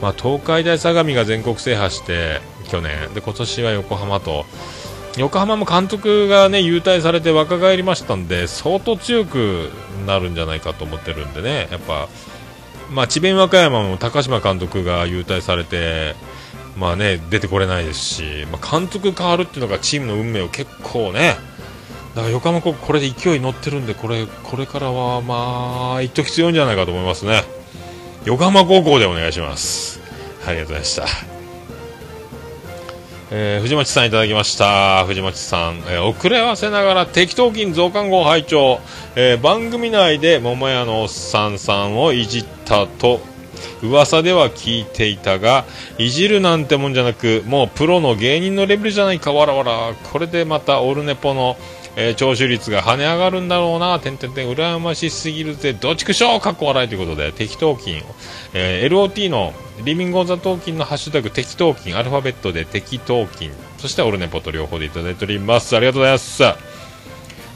[0.00, 3.12] まあ、東海大相模が全国制覇して去年。
[3.14, 4.44] で今年は横浜と。
[5.16, 9.68] 横浜も監督がね優待されて若返りましたんで相当強く
[10.06, 11.68] なるんじゃないかと思ってるんでね。
[11.70, 12.08] やっぱ、
[12.90, 16.14] まあ、智弁和歌山も高島監督が優待されて、
[16.76, 21.36] まあね、出てこれないですし、まあ、監督変わるっていうのがチームの運命を結構ね
[22.14, 27.42] だから横浜高校これで勢い乗ってるんでこれこれからはまあ一時強いんじゃないかと思いますね。
[28.24, 30.00] 横浜高校でお願いします。
[30.46, 31.06] ありがとうございました。
[33.32, 35.04] えー藤町さんいただきました。
[35.06, 38.80] 藤町さん、えー遅れ合わせながら適当金増刊号拝聴、
[39.14, 43.20] えー番組内で桃屋のおっさんさんをいじったと。
[43.82, 45.64] 噂では聞いていたが
[45.98, 49.94] いじるなんてもんじゃなくもうプロの芸人のレベルじゃないかわらわら。
[49.94, 51.56] これでまたオルネポの、
[51.96, 53.98] えー聴取率が跳ね上がるんだろうな。
[54.00, 55.72] てんてんてん羨ましすぎるぜ。
[55.72, 56.88] どっちくしょうかっこ笑い。
[56.88, 58.02] ということで適当金、
[58.54, 59.52] えー LOT の
[59.84, 61.96] リビングオンザトーキンのハッシュタグ適当金。
[61.96, 63.50] アルファベットで適当金。
[63.78, 65.76] そしてオルネポと両方でいただいております。
[65.76, 66.42] ありがとうございます。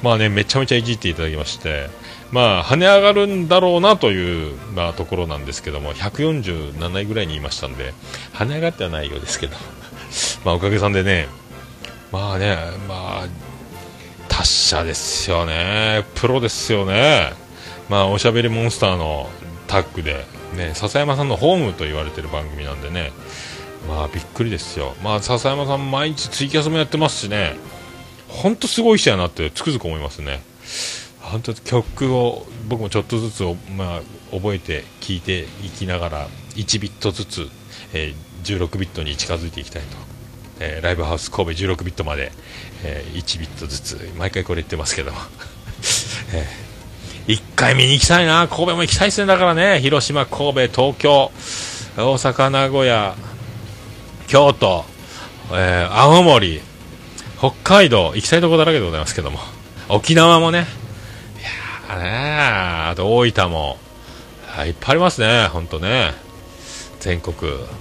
[0.03, 1.89] まあねめちゃめちゃいじっていただきまして。
[2.33, 5.95] まあ跳ね上がるんだろうなという、まあ、ところなんですけども。
[5.95, 7.95] 147位ぐらいにいましたんで。
[8.33, 9.57] 跳ね上がってはないようですけど。
[10.45, 11.29] まあおかげさんでね。
[12.11, 12.57] まあね
[12.89, 13.54] まあ
[14.37, 16.05] 達者ですよね。
[16.17, 17.33] プロですよね。
[17.89, 19.31] まあおしゃべりモンスターの
[19.69, 20.25] タッグで
[20.57, 23.13] ね笹山さんのホームと言われてる番組なんでね。
[23.89, 24.97] まあびっくりですよ。
[25.05, 27.55] まあ笹山さん毎日ツイキャスもやってますしね。
[28.27, 30.43] 本当すごい人やなってつくづく思いますね。
[31.21, 33.45] 本当曲を僕もちょっとずつ、
[33.77, 34.01] まあ、
[34.33, 37.49] 覚えて聴いていきながら1ビットずつ、
[37.93, 38.15] えー
[38.45, 39.97] 16ビットに近づいていきたいと、
[40.61, 42.31] えーライブハウス神戸16ビットまで、
[42.85, 45.13] えー1ビットずつ毎回これ言ってますけど、
[46.33, 46.47] え
[47.27, 48.47] 1回見に行きたいな。
[48.49, 49.27] 神戸も行きたいですね。
[49.27, 49.81] だからね。
[49.81, 51.33] 広島神戸東京。
[51.97, 53.15] 大阪名古屋。
[54.27, 54.85] 京都、
[55.53, 56.61] えー青森。
[57.39, 58.13] 北海道。
[58.15, 59.41] 行きたいとこだらけでございますけども。
[59.89, 60.67] 沖縄もね。
[61.39, 62.11] いやーね
[62.91, 63.79] あと大分も。
[64.57, 65.49] あいっぱいありますね。
[65.49, 66.13] 本当ね。
[67.01, 67.35] 全国。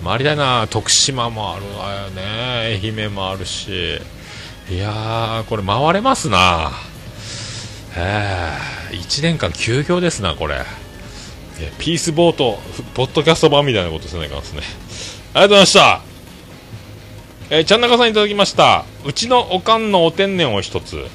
[0.06, 0.68] 回りたいな。
[0.70, 2.22] 徳島もあるわよね。
[2.82, 4.00] 愛媛もあるし。
[4.70, 6.72] いやーこれ回れますな。
[7.96, 10.62] えー、1年間休業ですなこれ。
[11.80, 12.60] ピースボート
[12.94, 14.62] ポッドキャスト版みたいなことせないかんですね。
[15.34, 16.02] ありがとうございました。
[17.50, 18.86] えー、ちゃんなかさんいただきました。
[19.06, 21.08] うちのおかんのお天然を一つ。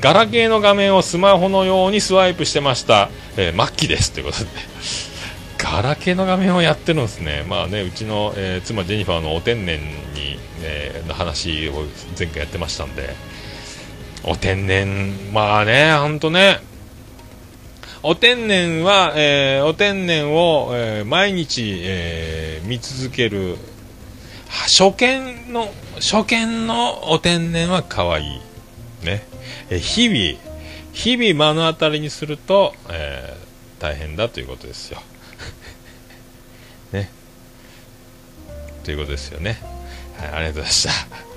[0.00, 4.12] ガラケーの画面をスマホのようにスワイプしてました、えー、末期です。
[4.12, 4.46] ということで。
[5.62, 11.84] ガラケーの画面をやってるんですねまあねうちの、えー妻ジェニファーのお天然に、えーの話を
[12.18, 13.14] 前回やってましたんで
[14.24, 16.60] お天然、まあね、ほんとね、
[18.04, 23.56] お天然は、えーお天然を、えー毎日、えー見続ける、
[24.48, 28.40] 初見の、初見のお天然は可愛い。
[29.04, 29.24] ね。
[29.70, 30.40] え日々、
[30.92, 33.36] 日々目の当たりにすると、え
[33.80, 35.02] 大変だということですよ。
[38.84, 39.58] ということですよね。
[40.18, 40.92] はい、ありがとうございました。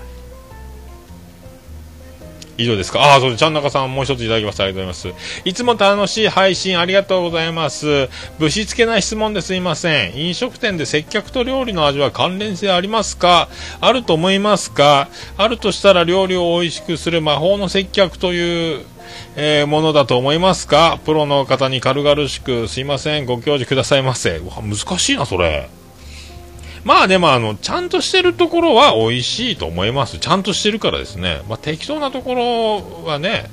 [2.57, 3.01] 以上ですか？
[3.01, 3.39] ああ、そうです。
[3.39, 4.63] ちゃんなかさんもう一ついただきました。
[4.63, 5.41] ありがとうございます。
[5.43, 8.07] いつも楽しい配信ありがとうございます。
[8.39, 10.15] ぶしつけな質問ですいません。
[10.17, 13.49] 飲食店で接客と料理の味は関連性ありますか？
[13.81, 15.09] あると思いますか？
[15.35, 18.85] あるとしたら料理を美味しくする魔法の接客という、
[19.35, 20.97] えーものだと思いますか？
[21.03, 23.25] プロの方に軽々しくすいません。
[23.25, 24.37] ご教授くださいませ。
[24.37, 25.67] うわ、難しいな、それ。
[26.85, 30.19] まあでもあの、ちゃんとしてるところは美味しいと思います。
[30.19, 31.41] ちゃんとしてるからですね。
[31.49, 33.49] まあ適当なところはね、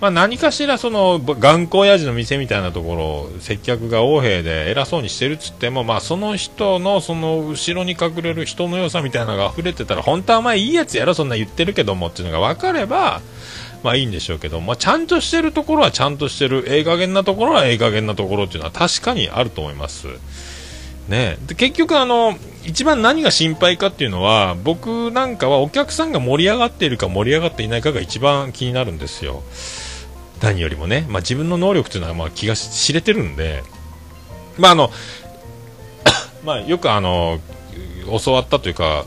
[0.00, 13.20] まあ何かしらその、頑固親父の店みたいなところ、接客が横柄で偉そうにしてるっつっても、まあその人のその後ろに隠れる人の良さみたいなのが溢れてたら、本当はお前いいやつやろ、そんな言ってるけどもっていうのが分かれば、
[13.82, 20.08] まあいいんでしょうけど、まあちゃんとしてるところはちゃんとしてる、ええ加減なところはええ加減なところっていうのは確かにあると思います。
[21.08, 29.42] ね、で結局あの一番何が心配かっていうのは僕なんかはお客さんが盛り上がっているか盛り上がっていないかが一番気になるんですよ。
[30.40, 33.62] 何よりもね、まあ、自分の能力というのはまあ気が知れてるんで。
[34.58, 34.90] まああの
[36.44, 37.40] まあよくあの
[38.24, 39.04] 教わったというか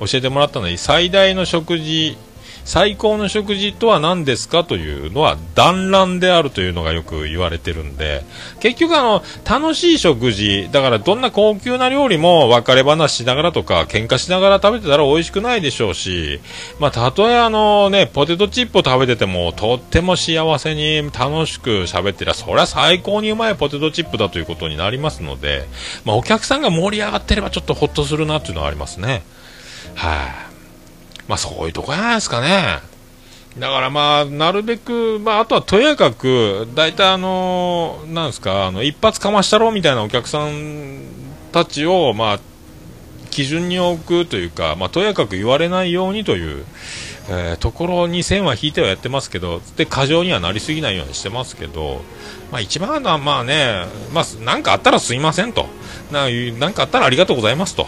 [0.00, 2.16] 教えてもらったのに最大の食事
[2.64, 8.24] 最高の食事とは何ですかというのは団らんであるというのがよく言われてるんで
[8.60, 16.40] 結局あの楽しい食事だからどんな高級な料理も別れ話しながらとか喧嘩しながら食べてたら美味しくないでしょうし
[16.78, 25.66] まあたとえあのねポテトチップを食べててもとっても幸せに楽しく喋ってりゃそりゃ最高にうまいポテトチップだということになりますので
[26.04, 29.22] まあお客さんが盛り上がってればちょっとほっとするなっていうのはありますね。
[29.94, 30.53] はい、
[31.28, 32.80] まあそういうとこじゃないですかね。
[33.58, 41.02] だからまあ、なるべく、まああとはとやかく、大体あのなんですか、あの、一発かましたろうみたいなお客さん
[41.52, 42.40] たちを、まあ、
[43.30, 46.64] 基準に置くというか、まあとやかく言われないようにという、
[47.28, 52.02] えーところに線は引いてはやってますけど、で、過剰にはなりすぎないようにしてますけど、
[52.50, 55.66] まあ一番はまあね、まあなんかあったらすいませんと。
[56.10, 57.86] ななんかあったらありがとうございますと。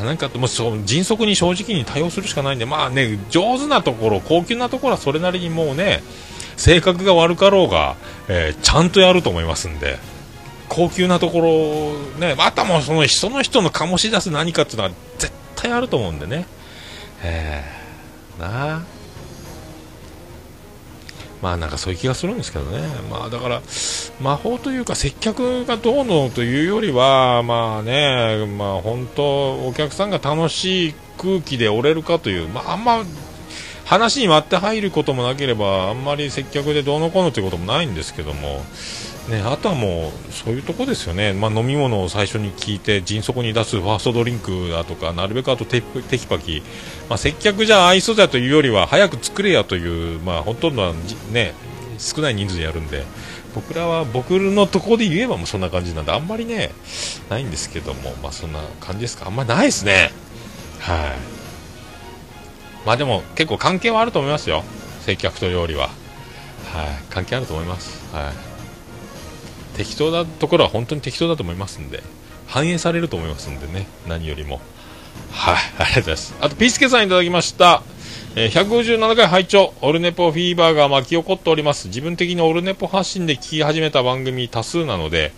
[0.00, 0.48] あなんかもう
[0.84, 6.02] 迅速に正直に対応するしかないんで、まあね、上手なところ、高級なところはそれなりにもうね、
[6.56, 7.96] 性格が悪かろうが、
[8.28, 9.98] えーちゃんとやると思いますんで、
[10.68, 16.46] 高級なところ、ね、またもその人の人の醸し出す何かっていうのは絶対あると思うんでね。
[17.22, 18.97] えー、なあ。
[21.42, 22.80] まあなんかそういう気がするんですけどね。
[23.10, 23.62] まあだから、
[24.20, 33.04] 魔法というか接客がどうのというよりは、まあね、まあ本当、お客さんが楽しい空気で折れるかという、まああんま、
[33.84, 38.62] 話に割って入ることもなければ、あんまり接客でどうのこうのということもないんですけども、
[39.28, 41.34] ね、あとはもう、そういうとこですよね。
[41.34, 46.62] まあ飲み物を最初に聞いて、迅速に出すファーストドリンクだとか、なるべくあとテテキパキ、
[47.10, 50.94] まあ接客じゃ愛想だというよりは、早く作れやという、まあほとんどは
[51.30, 51.52] ね、
[51.98, 53.04] 少ない人数でやるんで、
[53.54, 56.70] 僕らは僕のところで言えばもうそんな感じなんであんまりね
[57.28, 58.14] ないんですけども。
[58.22, 59.26] まあそんな感じですか。
[59.26, 60.10] あんまりないですね。
[60.80, 61.16] はい。
[62.86, 64.64] まあでも結構関係はあると思いますよ。
[65.00, 65.88] 接客と料理は。
[65.88, 65.90] はい。
[67.10, 68.14] 関係あると思います。
[68.14, 68.47] はい。
[69.78, 72.02] 適当なところは本当に適当だと思いますんで
[72.46, 74.60] 反映されると思いますんでね何よりも。
[75.30, 76.34] はいありがとうございます。
[76.40, 77.82] あとピースケさんいただきました。
[78.34, 81.88] えー157回拝聴オルネポフィーバーが巻き起こっております。
[81.88, 85.32] 自分的にオルネポ発信で聞き始めた番組多数なので、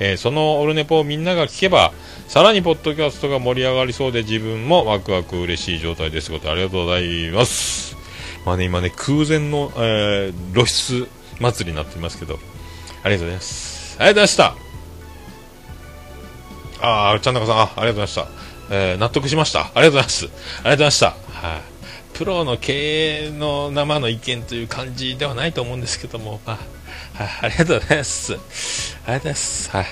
[0.00, 1.92] えーそのオルネポをみんなが聞けば
[2.28, 6.28] さらにポッドキャストが盛り上がりそうで自分もワクワク嬉しい状態です。
[6.28, 7.96] ということありがとうございます。
[8.44, 11.08] まあね今ね空前の、えー露出
[11.40, 12.38] 祭りになってますけど
[13.02, 13.75] ありがとうございます。
[13.98, 14.56] ありがとうございました
[16.82, 18.28] ああ、ちゃんなかさん、あありがとうございました。
[18.70, 19.60] えー納得しました。
[19.60, 20.24] ありがとうございます。
[20.24, 21.06] ありがとうございました。
[21.06, 21.16] はい。
[22.14, 26.58] プロの経営の生の意見という感じではないと思うんですけども、ま
[27.18, 28.32] あ、はい、ありがとうございます。
[28.32, 29.70] ありがとうございます。
[29.70, 29.86] はい。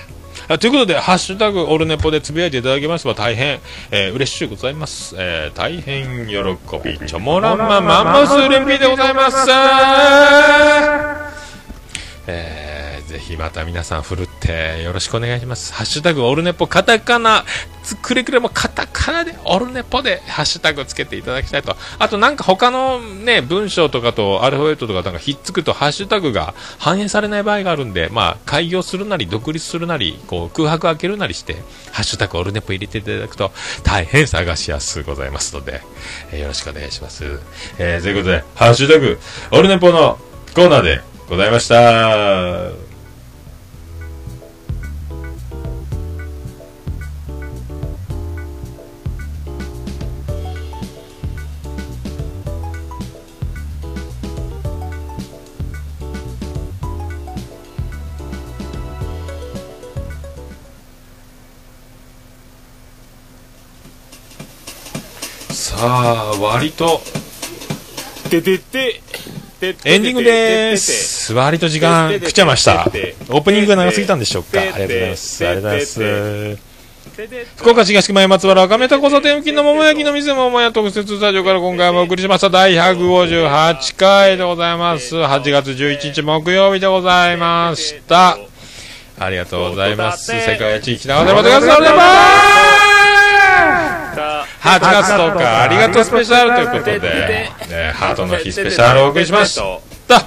[0.47, 3.59] あということで、ハッシュタグオルネポでつぶやいていただけますば大変、
[3.89, 5.15] えー嬉しいございます。
[5.17, 6.33] えー大変喜
[6.83, 9.37] び、チョモランママンモスルンピーでございます。
[12.27, 15.73] えーぜひまた皆さんふるってよろしくお願いします。
[15.73, 17.45] ハッシュタグオルネポカタカナ、
[18.01, 21.77] くれくれもカタカナでオルネポでハッシュタグつけていただきたいと。
[21.99, 31.53] あとなんか他のね、文章とかとアルファベットとかなんかひっつくとハッシュタグが反映されない場合があるんで、まあ開業するなり独立するなり、こう空白開けるなりして、
[31.91, 33.51] ハッシュタグオルネポ入れていただくと
[33.83, 35.81] 大変探しやすくございますので、
[36.31, 37.23] えーよろしくお願いします。
[37.77, 39.19] えーということで、ハッシュタグ
[39.51, 40.17] オルネポの
[40.55, 41.75] コーナーでございました。
[65.51, 67.01] さあ、割と、
[68.29, 69.01] ててて
[69.85, 71.33] エンディングです。
[71.33, 72.85] 割と時間食っちゃいました。
[73.29, 74.59] オープニングが長すぎたんでしょうか。
[74.59, 75.47] ありがとうございます。
[75.47, 76.75] ありがとうございます。
[77.55, 85.15] 福岡市東区前松原赤目田交差点付近の桃焼きの店桃屋特設スタジオから今回もお送りしました第158回でございます。
[85.15, 88.37] 8月11日木曜日でございました。
[89.17, 90.33] ありがとうございます。
[90.33, 93.14] 世界一きながらまたください。
[94.15, 96.99] 8月10日ありがとうスペシャルということで、
[97.69, 99.55] ね、ハートの日スペシャルをお送りしまし
[100.07, 100.25] た。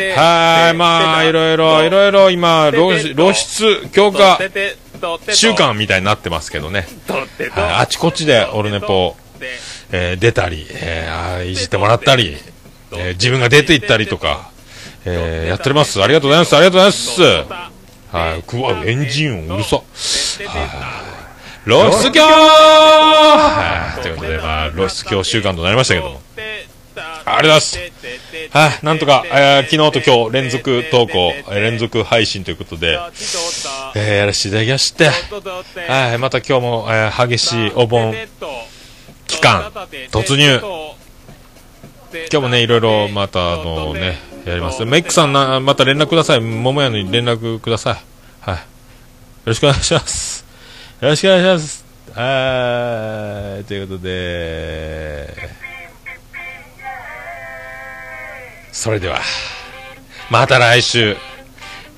[0.00, 4.38] はい、まあ、いろいろ、いろいろ今、露出露出強化
[5.32, 6.86] 週間みたいになってますけどね。
[7.52, 9.16] はいあちこちでオルネポ、
[9.90, 12.36] えー出たり、えーいじってもらったり、
[12.92, 14.50] えー自分が出て行ったりとか、
[15.04, 16.02] えーやっております。
[16.02, 16.56] ありがとうございます。
[16.56, 18.16] ありがとうございます。
[18.16, 19.76] はい、くわ、エンジン音うるさ。
[19.76, 21.19] はい
[21.70, 22.22] 露出狂
[24.02, 26.20] ということで、まあ、露出狂週間となりましたけども。
[27.24, 28.00] ありがとうございます。
[28.50, 32.98] はい、なんとか、えー昨日と今日連続投稿、連続配信ということで、
[33.94, 35.08] えーやらせていただきまして、
[35.88, 38.14] はい、また今日も、えー激しいお盆
[39.28, 39.70] 期間
[40.10, 40.60] 突入。
[42.12, 44.84] 今日もね、いろいろまた、あのね、やります。
[44.84, 46.40] メイクさんな、また連絡ください。
[46.40, 47.94] 桃屋に連絡ください。
[48.40, 48.56] はい。
[48.56, 48.60] よ
[49.44, 50.29] ろしくお願いします。
[51.00, 51.84] よろしくお願いします。
[52.12, 53.64] はい。
[53.64, 55.34] ということで、
[58.70, 59.18] それでは、
[60.28, 61.16] また来週、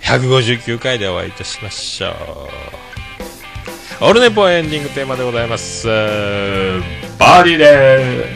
[0.02, 2.48] 159回でお会いいたしましょ
[4.00, 4.04] う。
[4.04, 5.88] オルネポエンディングテーマでございます。
[5.88, 8.26] バーディーで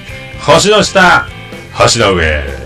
[0.40, 1.28] 星の下、
[1.74, 2.65] 星の上。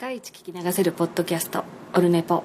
[0.00, 1.62] 世界一聞き流せるポッドキャスト
[1.92, 2.42] オルネポ。